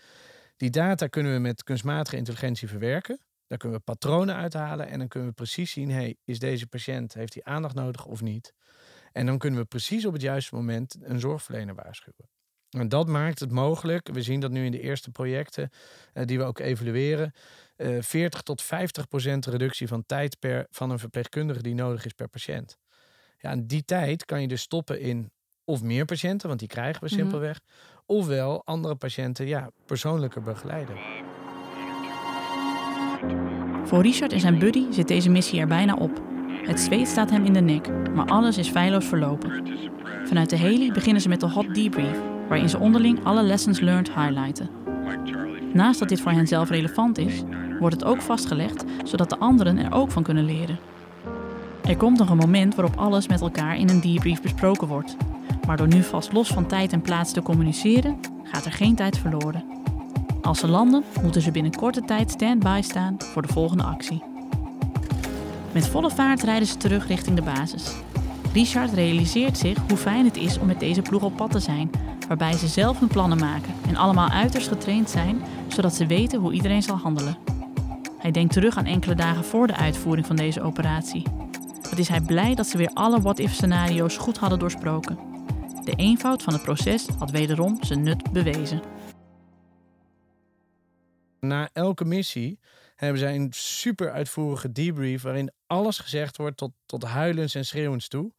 Die 0.57 0.69
data 0.69 1.07
kunnen 1.07 1.33
we 1.33 1.39
met 1.39 1.63
kunstmatige 1.63 2.17
intelligentie 2.17 2.67
verwerken. 2.67 3.19
Daar 3.47 3.57
kunnen 3.57 3.77
we 3.77 3.83
patronen 3.83 4.35
uithalen 4.35 4.87
en 4.87 4.99
dan 4.99 5.07
kunnen 5.07 5.29
we 5.29 5.35
precies 5.35 5.71
zien, 5.71 5.91
hey, 5.91 6.17
is 6.23 6.39
deze 6.39 6.67
patiënt, 6.67 7.13
heeft 7.13 7.33
hij 7.33 7.43
aandacht 7.43 7.75
nodig 7.75 8.05
of 8.05 8.21
niet? 8.21 8.53
En 9.11 9.25
dan 9.25 9.37
kunnen 9.37 9.59
we 9.59 9.65
precies 9.65 10.05
op 10.05 10.13
het 10.13 10.21
juiste 10.21 10.55
moment 10.55 10.97
een 11.01 11.19
zorgverlener 11.19 11.75
waarschuwen. 11.75 12.29
En 12.69 12.89
dat 12.89 13.07
maakt 13.07 13.39
het 13.39 13.51
mogelijk. 13.51 14.09
We 14.11 14.21
zien 14.21 14.39
dat 14.39 14.51
nu 14.51 14.65
in 14.65 14.71
de 14.71 14.79
eerste 14.79 15.11
projecten 15.11 15.69
eh, 16.13 16.25
die 16.25 16.37
we 16.37 16.43
ook 16.43 16.59
evalueren. 16.59 17.33
Eh 17.75 17.97
40 18.01 18.41
tot 18.41 18.61
50 18.61 19.07
procent 19.07 19.45
reductie 19.45 19.87
van 19.87 20.03
tijd 20.05 20.39
per, 20.39 20.65
van 20.69 20.89
een 20.89 20.99
verpleegkundige 20.99 21.61
die 21.61 21.75
nodig 21.75 22.05
is 22.05 22.13
per 22.13 22.27
patiënt. 22.27 22.77
Ja, 23.37 23.49
en 23.49 23.67
die 23.67 23.85
tijd 23.85 24.25
kan 24.25 24.41
je 24.41 24.47
dus 24.47 24.61
stoppen 24.61 24.99
in 24.99 25.31
of 25.65 25.81
meer 25.81 26.05
patiënten, 26.05 26.47
want 26.47 26.59
die 26.59 26.67
krijgen 26.67 27.03
we 27.03 27.09
Mhm. 27.11 27.15
simpelweg. 27.15 27.59
Ofwel 28.05 28.61
andere 28.65 28.95
patiënten 28.95 29.47
ja, 29.47 29.69
persoonlijker 29.85 30.41
begeleiden. 30.41 30.95
Voor 33.83 34.01
Richard 34.01 34.31
en 34.33 34.39
zijn 34.39 34.59
buddy 34.59 34.91
zit 34.91 35.07
deze 35.07 35.29
missie 35.29 35.59
er 35.59 35.67
bijna 35.67 35.95
op. 35.95 36.21
Het 36.63 36.79
zweet 36.79 37.07
staat 37.07 37.29
hem 37.29 37.45
in 37.45 37.53
de 37.53 37.59
nek, 37.61 37.87
maar 38.13 38.25
alles 38.27 38.57
is 38.57 38.69
feilloos 38.69 39.05
verlopen. 39.05 39.67
Vanuit 40.25 40.49
de 40.49 40.55
heli 40.57 40.91
beginnen 40.91 41.21
ze 41.21 41.29
met 41.29 41.39
de 41.39 41.49
hot 41.49 41.75
debrief, 41.75 42.17
waarin 42.47 42.69
ze 42.69 42.77
onderling 42.79 43.23
alle 43.23 43.43
lessons 43.43 43.79
learned 43.79 44.13
highlighten. 44.13 44.69
Naast 45.73 45.99
dat 45.99 46.09
dit 46.09 46.21
voor 46.21 46.31
hen 46.31 46.47
zelf 46.47 46.69
relevant 46.69 47.17
is, 47.17 47.43
wordt 47.79 47.95
het 47.95 48.05
ook 48.05 48.21
vastgelegd 48.21 48.83
zodat 49.03 49.29
de 49.29 49.37
anderen 49.37 49.77
er 49.77 49.93
ook 49.93 50.11
van 50.11 50.23
kunnen 50.23 50.45
leren. 50.45 50.79
Er 51.83 51.97
komt 51.97 52.17
nog 52.17 52.29
een 52.29 52.37
moment 52.37 52.75
waarop 52.75 52.97
alles 52.97 53.27
met 53.27 53.41
elkaar 53.41 53.77
in 53.77 53.89
een 53.89 54.01
debrief 54.01 54.41
besproken 54.41 54.87
wordt. 54.87 55.15
Maar 55.67 55.77
door 55.77 55.87
nu 55.87 56.03
vast 56.03 56.33
los 56.33 56.47
van 56.47 56.67
tijd 56.67 56.91
en 56.91 57.01
plaats 57.01 57.31
te 57.31 57.41
communiceren, 57.41 58.19
gaat 58.43 58.65
er 58.65 58.71
geen 58.71 58.95
tijd 58.95 59.17
verloren. 59.17 59.63
Als 60.41 60.59
ze 60.59 60.67
landen, 60.67 61.03
moeten 61.21 61.41
ze 61.41 61.51
binnen 61.51 61.75
korte 61.75 62.01
tijd 62.01 62.31
stand-by 62.31 62.79
staan 62.83 63.15
voor 63.17 63.41
de 63.41 63.53
volgende 63.53 63.83
actie. 63.83 64.23
Met 65.73 65.87
volle 65.87 66.09
vaart 66.09 66.43
rijden 66.43 66.67
ze 66.67 66.77
terug 66.77 67.07
richting 67.07 67.35
de 67.35 67.41
basis. 67.41 67.93
Richard 68.53 68.93
realiseert 68.93 69.57
zich 69.57 69.77
hoe 69.87 69.97
fijn 69.97 70.25
het 70.25 70.37
is 70.37 70.57
om 70.57 70.67
met 70.67 70.79
deze 70.79 71.01
ploeg 71.01 71.23
op 71.23 71.35
pad 71.35 71.51
te 71.51 71.59
zijn, 71.59 71.91
waarbij 72.27 72.53
ze 72.53 72.67
zelf 72.67 72.99
hun 72.99 73.07
plannen 73.07 73.37
maken 73.37 73.73
en 73.87 73.95
allemaal 73.95 74.29
uiterst 74.29 74.67
getraind 74.67 75.09
zijn, 75.09 75.41
zodat 75.67 75.93
ze 75.93 76.05
weten 76.05 76.39
hoe 76.39 76.53
iedereen 76.53 76.83
zal 76.83 76.97
handelen. 76.97 77.37
Hij 78.17 78.31
denkt 78.31 78.53
terug 78.53 78.77
aan 78.77 78.85
enkele 78.85 79.15
dagen 79.15 79.43
voor 79.43 79.67
de 79.67 79.75
uitvoering 79.75 80.27
van 80.27 80.35
deze 80.35 80.61
operatie. 80.61 81.23
Wat 81.81 81.97
is 81.97 82.07
hij 82.07 82.21
blij 82.21 82.55
dat 82.55 82.67
ze 82.67 82.77
weer 82.77 82.91
alle 82.93 83.21
what-if 83.21 83.53
scenario's 83.53 84.17
goed 84.17 84.37
hadden 84.37 84.59
doorsproken. 84.59 85.17
De 85.83 85.95
eenvoud 85.95 86.43
van 86.43 86.53
het 86.53 86.63
proces 86.63 87.07
had 87.19 87.31
wederom 87.31 87.77
zijn 87.81 88.03
nut 88.03 88.31
bewezen. 88.31 88.81
Na 91.39 91.69
elke 91.73 92.05
missie 92.05 92.59
hebben 92.95 93.19
zij 93.19 93.35
een 93.35 93.51
super 93.55 94.11
uitvoerige 94.11 94.71
debrief 94.71 95.21
waarin 95.21 95.51
alles 95.67 95.99
gezegd 95.99 96.37
wordt 96.37 96.57
tot, 96.57 96.71
tot 96.85 97.03
huilens 97.03 97.55
en 97.55 97.65
schreeuwens 97.65 98.07
toe. 98.07 98.31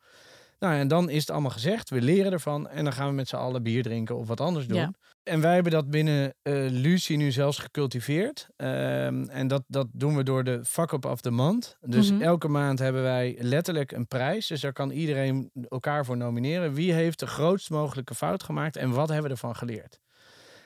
Nou, 0.59 0.75
en 0.77 0.89
dan 0.89 1.11
is 1.11 1.21
het 1.21 1.31
allemaal 1.31 1.51
gezegd. 1.51 1.91
We 1.91 2.01
leren 2.01 2.33
ervan 2.33 2.69
en 2.69 2.85
dan 2.85 2.93
gaan 2.93 3.09
we 3.09 3.15
met 3.15 3.29
z'n 3.29 3.37
allen 3.37 3.63
bier 3.63 3.83
drinken 3.83 4.17
of 4.17 4.29
wat 4.29 4.41
anders 4.41 4.67
doen. 4.67 4.79
Ja. 4.79 4.91
En 5.23 5.41
wij 5.41 5.55
hebben 5.55 5.73
dat 5.73 5.91
binnen 5.91 6.35
eh 6.43 6.53
Lucie 6.69 7.17
nu 7.17 7.31
zelfs 7.33 7.59
gecultiveerd. 7.59 8.49
Ehm, 8.57 9.25
en 9.29 9.49
dat, 9.49 9.65
dat 9.67 9.87
doen 9.93 10.17
we 10.17 10.23
door 10.23 10.45
de 10.45 10.65
fuck 10.65 10.93
up 10.93 11.05
of 11.05 11.21
the 11.21 11.31
month. 11.31 11.77
Dus 11.81 12.11
Mhm. 12.13 12.23
elke 12.23 12.49
maand 12.49 12.79
hebben 12.79 13.03
wij 13.03 13.37
letterlijk 13.41 13.93
een 13.93 14.07
prijs. 14.07 14.47
Dus 14.47 14.61
daar 14.61 14.73
kan 14.73 14.91
iedereen 14.91 15.51
elkaar 15.69 16.05
voor 16.05 16.17
nomineren. 16.17 16.75
Wie 16.75 16.93
heeft 16.93 17.19
de 17.19 17.27
grootst 17.27 17.71
mogelijke 17.71 18.15
fout 18.15 18.43
gemaakt 18.43 18.77
en 18.77 18.91
wat 18.91 19.09
hebben 19.09 19.27
we 19.27 19.31
ervan 19.33 19.57
geleerd? 19.57 20.01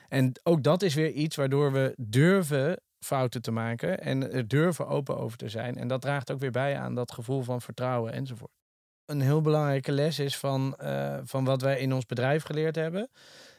En 0.07 0.31
ook 0.43 0.63
dat 0.63 0.81
is 0.81 0.93
weer 0.93 1.11
iets 1.11 1.35
waardoor 1.35 1.71
we 1.71 1.93
durven 1.97 2.79
fouten 2.99 3.41
te 3.41 3.51
maken 3.51 3.99
en 3.99 4.31
er 4.31 4.47
durven 4.47 4.87
open 4.87 5.17
over 5.17 5.37
te 5.37 5.49
zijn. 5.49 5.75
En 5.75 5.87
dat 5.87 6.01
draagt 6.01 6.31
ook 6.31 6.39
weer 6.39 6.51
bij 6.51 6.77
aan 6.77 6.95
dat 6.95 7.11
gevoel 7.11 7.41
van 7.41 7.61
vertrouwen 7.61 8.13
enzovoort. 8.13 8.51
Een 9.05 9.21
heel 9.21 9.41
belangrijke 9.41 9.91
les 9.91 10.19
is 10.19 10.37
van, 10.37 10.75
eh, 10.75 11.17
van 11.23 11.45
wat 11.45 11.61
wij 11.61 11.79
in 11.79 11.93
ons 11.93 12.05
bedrijf 12.05 12.43
geleerd 12.43 12.75
hebben. 12.75 13.09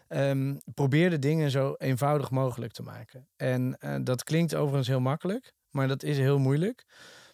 Ehm, 0.09 0.57
probeer 0.75 1.11
de 1.11 1.19
dingen 1.19 1.51
zo 1.51 1.75
eenvoudig 1.79 2.31
mogelijk 2.31 2.73
te 2.73 2.83
maken. 2.83 3.29
En 3.37 3.77
eh, 3.79 3.97
dat 4.03 4.25
klinkt 4.25 4.55
overigens 4.55 4.89
heel 4.89 5.01
makkelijk, 5.01 5.53
maar 5.71 5.89
dat 5.89 6.03
is 6.03 6.19
heel 6.19 6.39
moeilijk. 6.39 6.85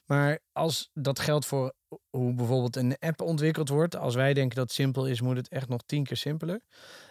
Maar 0.07 0.39
als 0.53 0.91
dat 0.95 1.19
geldt 1.19 1.47
voor 1.47 1.75
hoe 2.11 2.35
bijvoorbeeld 2.35 2.77
een 2.77 2.97
app 2.99 3.21
ontwikkeld 3.21 3.69
wordt, 3.69 3.97
als 3.97 4.15
wij 4.15 4.35
denken 4.35 4.57
dat 4.57 4.65
het 4.65 4.75
simpel 4.75 5.07
is, 5.07 5.21
moet 5.21 5.37
het 5.37 5.49
echt 5.49 5.69
nog 5.69 5.83
tien 5.87 6.05
keer 6.05 6.17
simpeler. 6.17 6.61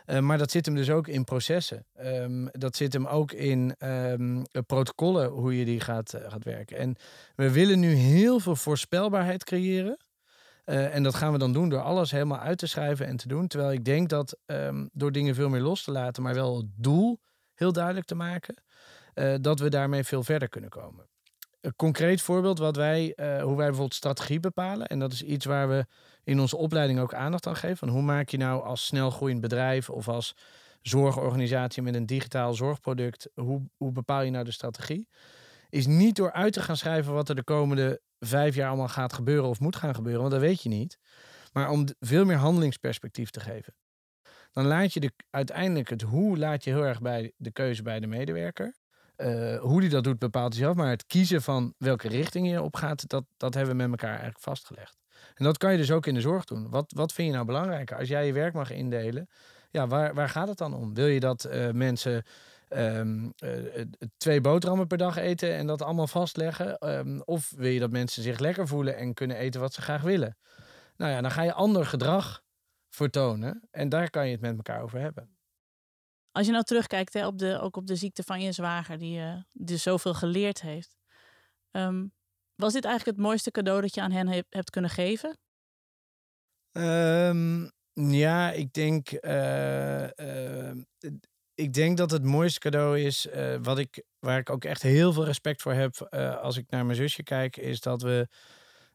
Eh, 0.06 0.20
maar 0.20 0.38
dat 0.38 0.52
zit 0.52 0.66
hem 0.66 0.76
dus 0.76 0.90
ook 0.90 1.08
in 1.08 1.24
processen. 1.24 1.86
Ehm, 1.94 2.48
dat 2.52 2.76
zit 2.76 2.94
hem 2.94 3.08
ook 3.08 3.32
in 3.32 3.76
ehm, 3.78 4.44
eh, 4.52 4.62
protocollen, 4.68 5.30
hoe 5.30 5.58
je 5.58 5.66
die 5.66 5.80
gaat, 5.80 6.14
eh, 6.14 6.32
gaat 6.32 6.44
werken. 6.44 6.78
En 6.78 6.96
we 7.36 7.52
willen 7.52 7.80
nu 7.80 7.94
heel 7.94 8.40
veel 8.40 8.56
voorspelbaarheid 8.56 9.44
creëren. 9.44 9.98
En 10.66 11.04
dat 11.04 11.16
gaan 11.16 11.32
we 11.32 11.38
dan 11.38 11.54
doen 11.54 11.70
door 11.70 11.82
alles 11.82 12.12
helemaal 12.12 12.40
uit 12.40 12.58
te 12.58 12.68
schrijven 12.68 13.06
en 13.06 13.18
te 13.18 13.28
doen. 13.28 13.48
Terwijl 13.48 13.72
ik 13.72 13.86
denk 13.86 14.10
dat 14.10 14.38
ehm, 14.46 14.88
door 14.92 15.12
dingen 15.12 15.36
veel 15.36 15.50
meer 15.50 15.62
los 15.62 15.84
te 15.84 15.92
laten, 15.92 16.24
maar 16.24 16.34
wel 16.34 16.58
het 16.58 16.66
doel 16.76 17.20
heel 17.54 17.72
duidelijk 17.72 18.06
te 18.06 18.16
maken, 18.16 18.56
dat 19.42 19.60
we 19.60 19.70
daarmee 19.70 20.04
veel 20.04 20.24
verder 20.24 20.50
kunnen 20.50 20.70
komen. 20.70 21.06
Een 21.66 21.76
concreet 21.76 22.22
voorbeeld 22.22 22.60
wat 22.60 22.76
wij, 22.76 23.14
eh, 23.14 23.28
hoe 23.28 23.56
wij 23.56 23.66
bijvoorbeeld 23.66 23.94
strategie 23.94 24.40
bepalen. 24.40 24.88
En 24.88 25.00
dat 25.00 25.12
is 25.12 25.24
iets 25.24 25.46
waar 25.46 25.70
we 25.70 25.86
in 26.24 26.40
onze 26.40 26.58
opleiding 26.58 27.00
ook 27.00 27.14
aandacht 27.14 27.48
aan 27.48 27.56
geven. 27.56 27.78
Van 27.78 27.90
hoe 27.90 28.02
maak 28.02 28.30
je 28.30 28.38
nou 28.38 28.64
als 28.64 28.86
snel 28.86 29.10
groeiend 29.10 29.42
bedrijf 29.42 29.90
of 29.90 30.08
als 30.08 30.36
zorgorganisatie 30.82 31.84
met 31.84 31.96
een 31.96 32.06
digitaal 32.06 32.54
zorgproduct, 32.54 33.30
hoe, 33.34 33.70
hoe 33.78 33.92
bepaal 33.92 34.22
je 34.22 34.32
nou 34.32 34.46
de 34.46 34.52
strategie? 34.52 35.10
Is 35.70 35.88
niet 35.88 36.16
door 36.16 36.32
uit 36.32 36.54
te 36.54 36.62
gaan 36.62 36.78
schrijven 36.78 37.14
wat 37.14 37.30
er 37.30 37.36
de 37.36 37.44
komende 37.44 38.02
vijf 38.20 38.56
jaar 38.56 38.68
allemaal 38.68 38.88
gaat 38.88 39.14
gebeuren 39.14 39.50
of 39.50 39.60
moet 39.60 39.76
gaan 39.76 39.96
gebeuren, 39.96 40.22
want 40.22 40.34
dat 40.34 40.42
weet 40.42 40.62
je 40.62 40.70
niet. 40.70 40.98
Maar 41.54 41.70
om 41.70 41.86
veel 42.00 42.26
meer 42.26 42.38
handelingsperspectief 42.38 43.30
te 43.30 43.40
geven. 43.40 43.76
Dan 44.52 44.66
laat 44.66 44.94
je 44.94 45.00
de, 45.00 45.12
uiteindelijk 45.30 45.90
het 45.90 46.02
hoe 46.02 46.38
laat 46.38 46.64
je 46.64 46.70
heel 46.70 46.86
erg 46.86 47.02
bij 47.02 47.34
de 47.38 47.52
keuze 47.52 47.84
bij 47.84 48.00
de 48.00 48.08
medewerker. 48.08 48.76
Eh, 49.16 49.60
hoe 49.60 49.82
die 49.82 49.90
dat 49.90 50.04
doet 50.04 50.20
bepaalt 50.20 50.54
hij 50.54 50.62
zelf. 50.62 50.76
Maar 50.76 50.90
het 50.90 51.06
kiezen 51.06 51.42
van 51.42 51.74
welke 51.78 52.08
richting 52.08 52.50
je 52.50 52.62
op 52.62 52.76
gaat, 52.76 53.10
dat, 53.10 53.24
dat 53.38 53.54
hebben 53.54 53.76
we 53.76 53.82
met 53.82 53.92
elkaar 53.92 54.10
eigenlijk 54.10 54.40
vastgelegd. 54.40 54.98
En 55.34 55.44
dat 55.44 55.58
kan 55.58 55.72
je 55.72 55.78
dus 55.78 55.92
ook 55.92 56.06
in 56.06 56.14
de 56.14 56.22
zorg 56.22 56.46
doen. 56.46 56.70
Wat, 56.70 56.92
wat 56.96 57.14
vind 57.14 57.28
je 57.28 57.34
nou 57.34 57.46
belangrijker? 57.46 57.98
Als 57.98 58.08
jij 58.08 58.26
je 58.26 58.34
werk 58.34 58.54
mag 58.54 58.72
indelen, 58.72 59.30
ja, 59.72 59.88
waar, 59.88 60.14
waar 60.14 60.30
gaat 60.30 60.48
het 60.48 60.58
dan 60.58 60.74
om? 60.74 60.94
Wil 60.94 61.08
je 61.08 61.20
dat 61.20 61.44
eh, 61.44 61.72
mensen 61.72 62.24
ehm, 62.68 63.30
eh, 63.38 63.80
eh, 63.80 63.88
twee 64.18 64.42
boterhammen 64.42 64.88
per 64.88 64.98
dag 64.98 65.16
eten 65.16 65.56
en 65.56 65.68
dat 65.68 65.82
allemaal 65.82 66.08
vastleggen? 66.08 66.78
Ehm, 66.78 67.20
of 67.20 67.54
wil 67.56 67.70
je 67.70 67.80
dat 67.80 67.92
mensen 67.92 68.24
zich 68.24 68.40
lekker 68.40 68.68
voelen 68.68 68.98
en 68.98 69.14
kunnen 69.14 69.38
eten 69.38 69.62
wat 69.62 69.74
ze 69.74 69.82
graag 69.82 70.02
willen? 70.02 70.38
Nou 70.98 71.12
ja, 71.12 71.22
dan 71.22 71.32
ga 71.32 71.42
je 71.42 71.54
ander 71.54 71.86
gedrag 71.86 72.44
vertonen 72.90 73.68
en 73.72 73.90
daar 73.90 74.10
kan 74.10 74.26
je 74.26 74.32
het 74.32 74.42
met 74.42 74.56
elkaar 74.56 74.82
over 74.82 75.00
hebben. 75.00 75.35
Als 76.36 76.46
je 76.46 76.52
nou 76.52 76.64
terugkijkt 76.64 77.14
hè, 77.14 77.28
op 77.28 77.38
de, 77.40 77.60
ook 77.60 77.78
op 77.78 77.88
de 77.88 77.96
ziekte 77.96 78.24
van 78.24 78.42
je 78.42 78.52
zwager, 78.52 78.98
die 78.98 79.12
je 79.12 79.44
dus 79.52 79.84
zoveel 79.84 80.14
geleerd 80.14 80.62
heeft. 80.62 80.96
ehm, 81.72 82.08
was 82.56 82.74
dit 82.74 82.86
eigenlijk 82.86 83.18
het 83.18 83.28
mooiste 83.28 83.52
cadeau 83.52 83.82
dat 83.82 83.96
je 83.96 84.02
aan 84.02 84.12
hen 84.12 84.28
heb- 84.28 84.46
hebt 84.54 84.70
kunnen 84.70 84.90
geven? 84.92 85.38
Ehm, 86.72 87.70
ja, 87.94 88.52
ik 88.52 88.74
denk, 88.74 89.10
eh, 89.12 90.70
eh, 90.70 90.78
ik 91.54 91.74
denk 91.74 91.98
dat 91.98 92.12
het 92.12 92.24
mooiste 92.24 92.60
cadeau 92.60 93.00
is, 93.00 93.28
eh, 93.28 93.56
wat 93.62 93.78
ik, 93.78 94.04
waar 94.20 94.40
ik 94.40 94.50
ook 94.50 94.64
echt 94.66 94.82
heel 94.82 95.14
veel 95.14 95.26
respect 95.26 95.62
voor 95.62 95.74
heb 95.74 95.96
eh, 95.96 96.38
als 96.42 96.58
ik 96.58 96.70
naar 96.70 96.86
mijn 96.86 96.98
zusje 96.98 97.24
kijk, 97.24 97.58
is 97.58 97.80
dat 97.82 98.02
we 98.02 98.28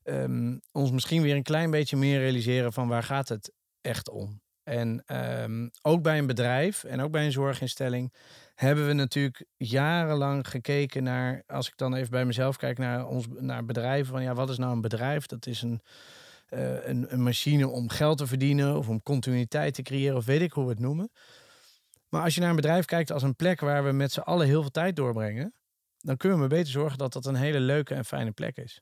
ehm, 0.03 0.59
ons 0.72 0.90
misschien 0.90 1.22
weer 1.22 1.35
een 1.35 1.42
klein 1.42 1.70
beetje 1.70 1.96
meer 1.96 2.18
realiseren 2.18 2.72
van 2.72 2.88
waar 2.88 3.03
gaat 3.03 3.29
het 3.29 3.53
echt 3.81 4.09
om. 4.09 4.40
En 4.70 5.02
ehm, 5.06 5.68
ook 5.83 6.02
bij 6.02 6.18
een 6.18 6.26
bedrijf 6.26 6.85
en 6.85 7.00
ook 7.00 7.11
bij 7.11 7.24
een 7.24 7.33
zorginstelling 7.33 8.12
hebben 8.54 8.87
we 8.87 8.92
natuurlijk 8.92 9.44
jarenlang 9.56 10.48
gekeken 10.48 11.02
naar, 11.02 11.42
als 11.46 11.68
ik 11.68 11.76
dan 11.76 11.94
even 11.94 12.11
bij 12.11 12.24
mezelf 12.24 12.56
kijk 12.56 12.78
naar 12.78 13.06
ons 13.06 13.26
naar 13.38 13.64
bedrijven, 13.64 14.12
van 14.12 14.22
ja, 14.22 14.35
wat 14.35 14.50
is 14.50 14.59
nou 14.59 14.72
een 14.72 14.80
bedrijf? 14.80 15.26
Dat 15.26 15.46
is 15.46 15.62
een, 15.62 15.83
eh, 16.48 16.87
een, 16.87 17.12
een 17.12 17.22
machine 17.22 17.68
om 17.68 17.88
geld 17.88 18.18
te 18.18 18.26
verdienen 18.26 18.76
of 18.76 18.88
om 18.88 19.02
continuïteit 19.02 19.74
te 19.74 19.83
creëren 19.83 20.16
of 20.16 20.24
weet 20.24 20.40
ik 20.40 20.52
hoe 20.52 20.64
we 20.64 20.70
het 20.70 20.80
noemen. 20.80 21.11
Maar 22.09 22.22
als 22.22 22.35
je 22.35 22.40
naar 22.40 22.50
een 22.50 22.56
bedrijf 22.56 22.85
kijkt 22.85 23.12
als 23.12 23.22
een 23.22 23.37
plek 23.37 23.61
waar 23.61 23.85
we 23.85 23.92
met 23.92 24.12
z'n 24.12 24.20
allen 24.20 24.46
heel 24.46 24.61
veel 24.61 24.70
tijd 24.70 24.96
doorbrengen, 24.96 25.54
dan 25.98 26.16
kunnen 26.16 26.40
we 26.40 26.46
beter 26.46 26.72
zorgen 26.72 26.98
dat 26.98 27.12
dat 27.12 27.26
een 27.26 27.35
hele 27.35 27.61
leuke 27.61 27.94
en 27.94 28.04
fijne 28.04 28.30
plek 28.30 28.56
is. 28.56 28.80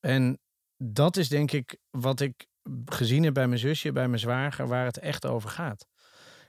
En 0.00 0.38
dat 0.76 1.16
is 1.16 1.28
denk 1.28 1.52
ik 1.52 1.76
wat 1.90 2.20
ik 2.20 2.46
gezien 2.84 3.24
heb 3.24 3.34
bij 3.34 3.46
mijn 3.46 3.60
zusje, 3.60 3.92
bij 3.92 4.08
mijn 4.08 4.20
zwager, 4.20 4.68
waar 4.68 4.84
het 4.84 4.98
echt 4.98 5.26
over 5.26 5.50
gaat. 5.50 5.86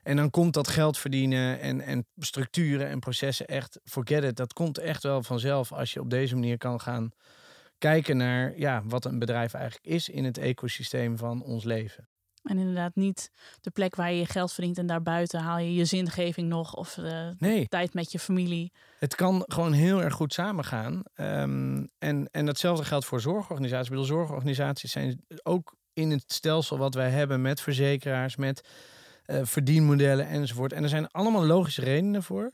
En 0.04 0.16
dan 0.16 0.30
komt 0.30 0.54
dat 0.54 0.68
geld 0.68 0.98
verdienen 0.98 1.60
en, 1.60 1.82
en 1.82 2.06
structuren 2.18 2.88
en 2.88 3.00
processen 3.00 3.48
echt, 3.48 3.80
forget 3.84 4.24
it, 4.24 4.36
dat 4.36 4.54
komt 4.54 4.78
echt 4.78 5.04
wel 5.04 5.24
vanzelf 5.24 5.72
als 5.72 5.94
je 5.94 6.00
op 6.00 6.10
deze 6.10 6.34
manier 6.36 6.58
kan 6.58 6.82
gaan 6.82 7.12
kijken 7.78 8.18
naar 8.18 8.58
ja, 8.58 8.82
wat 8.86 9.06
een 9.06 9.20
bedrijf 9.20 9.54
eigenlijk 9.54 9.86
is 9.86 10.10
in 10.10 10.24
het 10.26 10.38
ecosysteem 10.38 11.18
van 11.18 11.44
ons 11.44 11.64
leven. 11.64 12.08
En 12.44 12.58
inderdaad 12.58 12.96
niet 12.96 13.32
de 13.62 13.72
plek 13.72 13.96
waar 13.96 14.12
je 14.12 14.20
je 14.20 14.26
geld 14.26 14.54
verdient 14.54 14.78
en 14.78 14.88
daarbuiten 14.88 15.40
haal 15.40 15.58
je 15.58 15.74
je 15.74 15.86
zingeving 15.86 16.48
nog 16.48 16.74
of 16.74 16.98
eh, 16.98 17.30
Nee, 17.38 17.68
tijd 17.68 17.94
met 17.94 18.12
je 18.12 18.20
familie. 18.20 18.72
het 19.00 19.16
kan 19.16 19.44
gewoon 19.48 19.74
heel 19.74 20.04
erg 20.04 20.14
goed 20.14 20.34
samengaan. 20.34 21.02
Ehm, 21.14 21.86
en, 21.98 22.30
en 22.32 22.46
datzelfde 22.46 22.86
geldt 22.86 23.06
voor 23.06 23.22
zorgorganisaties. 23.22 23.86
Ik 23.86 23.92
bedoel, 23.92 24.06
zorgorganisaties 24.06 24.92
zijn 24.92 25.26
ook 25.44 25.76
in 25.98 26.12
het 26.12 26.24
stelsel 26.28 26.78
wat 26.78 26.94
wij 26.94 27.10
hebben 27.10 27.42
met 27.42 27.62
verzekeraars, 27.62 28.36
met 28.36 28.68
eh, 29.26 29.40
verdienmodellen 29.44 30.28
enzovoort. 30.28 30.74
En 30.74 30.84
er 30.84 30.90
zijn 30.90 31.12
allemaal 31.12 31.46
logische 31.46 31.82
redenen 31.82 32.24
voor. 32.24 32.52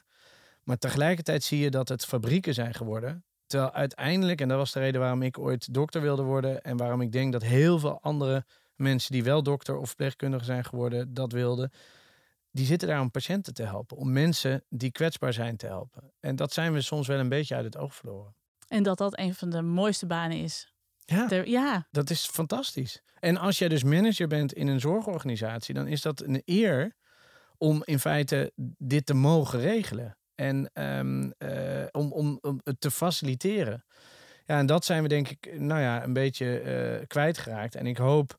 Maar 0.63 0.77
tegelijkertijd 0.77 1.43
zie 1.43 1.59
je 1.59 1.69
dat 1.69 1.89
het 1.89 2.05
fabrieken 2.05 2.53
zijn 2.53 2.73
geworden. 2.73 3.23
Terwijl 3.45 3.71
uiteindelijk, 3.71 4.41
en 4.41 4.47
dat 4.47 4.57
was 4.57 4.71
de 4.71 4.79
reden 4.79 5.01
waarom 5.01 5.21
ik 5.21 5.39
ooit 5.39 5.73
dokter 5.73 6.01
wilde 6.01 6.23
worden. 6.23 6.61
En 6.61 6.77
waarom 6.77 7.01
ik 7.01 7.11
denk 7.11 7.31
dat 7.31 7.41
heel 7.41 7.79
veel 7.79 8.01
andere 8.01 8.45
mensen 8.75 9.11
die 9.11 9.23
wel 9.23 9.43
dokter 9.43 9.77
of 9.77 9.87
verpleegkundige 9.87 10.45
zijn 10.45 10.63
geworden, 10.63 11.13
dat 11.13 11.31
wilden. 11.31 11.71
Die 12.51 12.65
zitten 12.65 12.87
daar 12.87 13.01
om 13.01 13.11
patiënten 13.11 13.53
te 13.53 13.63
helpen. 13.63 13.97
Om 13.97 14.11
mensen 14.11 14.63
die 14.69 14.91
kwetsbaar 14.91 15.33
zijn 15.33 15.57
te 15.57 15.65
helpen. 15.65 16.11
En 16.19 16.35
dat 16.35 16.53
zijn 16.53 16.73
we 16.73 16.81
soms 16.81 17.07
wel 17.07 17.19
een 17.19 17.29
beetje 17.29 17.55
uit 17.55 17.65
het 17.65 17.77
oog 17.77 17.95
verloren. 17.95 18.35
En 18.67 18.83
dat 18.83 18.97
dat 18.97 19.17
een 19.17 19.35
van 19.35 19.49
de 19.49 19.61
mooiste 19.61 20.05
banen 20.05 20.37
is. 20.37 20.72
Ja. 21.05 21.27
Ter- 21.27 21.47
ja, 21.47 21.87
Dat 21.91 22.09
is 22.09 22.25
fantastisch. 22.25 23.01
En 23.19 23.37
als 23.37 23.57
jij 23.57 23.67
dus 23.67 23.83
manager 23.83 24.27
bent 24.27 24.53
in 24.53 24.67
een 24.67 24.79
zorgorganisatie, 24.79 25.73
dan 25.73 25.87
is 25.87 26.01
dat 26.01 26.21
een 26.21 26.41
eer 26.45 26.95
om 27.57 27.81
in 27.85 27.99
feite 27.99 28.51
dit 28.77 29.05
te 29.05 29.13
mogen 29.13 29.59
regelen. 29.59 30.17
En 30.35 30.69
ehm, 30.73 31.31
eh, 31.37 31.85
om, 31.91 32.11
om, 32.11 32.37
om 32.41 32.59
het 32.63 32.81
te 32.81 32.91
faciliteren. 32.91 33.85
Ja, 34.45 34.57
en 34.57 34.65
dat 34.65 34.85
zijn 34.85 35.01
we 35.01 35.07
denk 35.07 35.29
ik, 35.29 35.59
nou 35.59 35.81
ja, 35.81 36.03
een 36.03 36.13
beetje 36.13 36.59
eh, 36.59 37.07
kwijtgeraakt. 37.07 37.75
En 37.75 37.87
ik 37.87 37.97
hoop, 37.97 38.37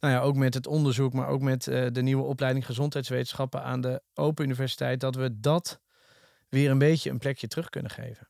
nou 0.00 0.14
ja, 0.14 0.20
ook 0.20 0.36
met 0.36 0.54
het 0.54 0.66
onderzoek, 0.66 1.12
maar 1.12 1.28
ook 1.28 1.40
met 1.40 1.66
eh, 1.66 1.86
de 1.92 2.02
nieuwe 2.02 2.24
opleiding 2.24 2.66
gezondheidswetenschappen 2.66 3.62
aan 3.62 3.80
de 3.80 4.02
Open 4.14 4.44
Universiteit, 4.44 5.00
dat 5.00 5.14
we 5.14 5.40
dat 5.40 5.80
weer 6.48 6.70
een 6.70 6.78
beetje 6.78 7.10
een 7.10 7.18
plekje 7.18 7.46
terug 7.46 7.68
kunnen 7.68 7.90
geven. 7.90 8.28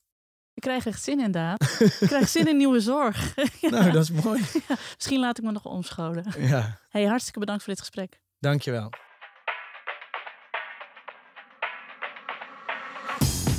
Ik 0.56 0.62
krijg 0.62 0.86
echt 0.86 1.02
zin 1.02 1.20
in, 1.20 1.30
Daad. 1.30 1.62
ik 2.00 2.06
krijg 2.06 2.28
zin 2.28 2.48
in 2.48 2.56
nieuwe 2.56 2.80
zorg. 2.80 3.34
Ja, 3.60 3.68
Nou, 3.70 3.90
dat 3.90 4.02
is 4.02 4.10
mooi. 4.10 4.42
Misschien 4.96 5.18
laat 5.20 5.38
ik 5.38 5.44
me 5.44 5.52
nog 5.52 5.64
omscholen. 5.64 6.24
Ja, 6.38 6.78
Hey, 6.88 7.04
hartstikke 7.04 7.38
bedankt 7.38 7.62
voor 7.64 7.72
dit 7.72 7.82
gesprek. 7.82 8.18
dankjewel. 8.38 8.90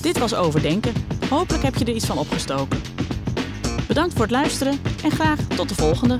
Dit 0.01 0.17
was 0.17 0.33
Overdenken. 0.33 0.93
Hopelijk 1.29 1.63
heb 1.63 1.75
je 1.75 1.86
er 1.86 1.93
iets 1.95 2.05
van 2.05 2.17
opgestoken. 2.17 2.81
Bedankt 3.88 4.13
voor 4.13 4.21
het 4.21 4.31
luisteren 4.31 4.79
en 5.03 5.12
graag 5.12 5.39
tot 5.39 5.69
de 5.69 5.75
volgende. 5.75 6.19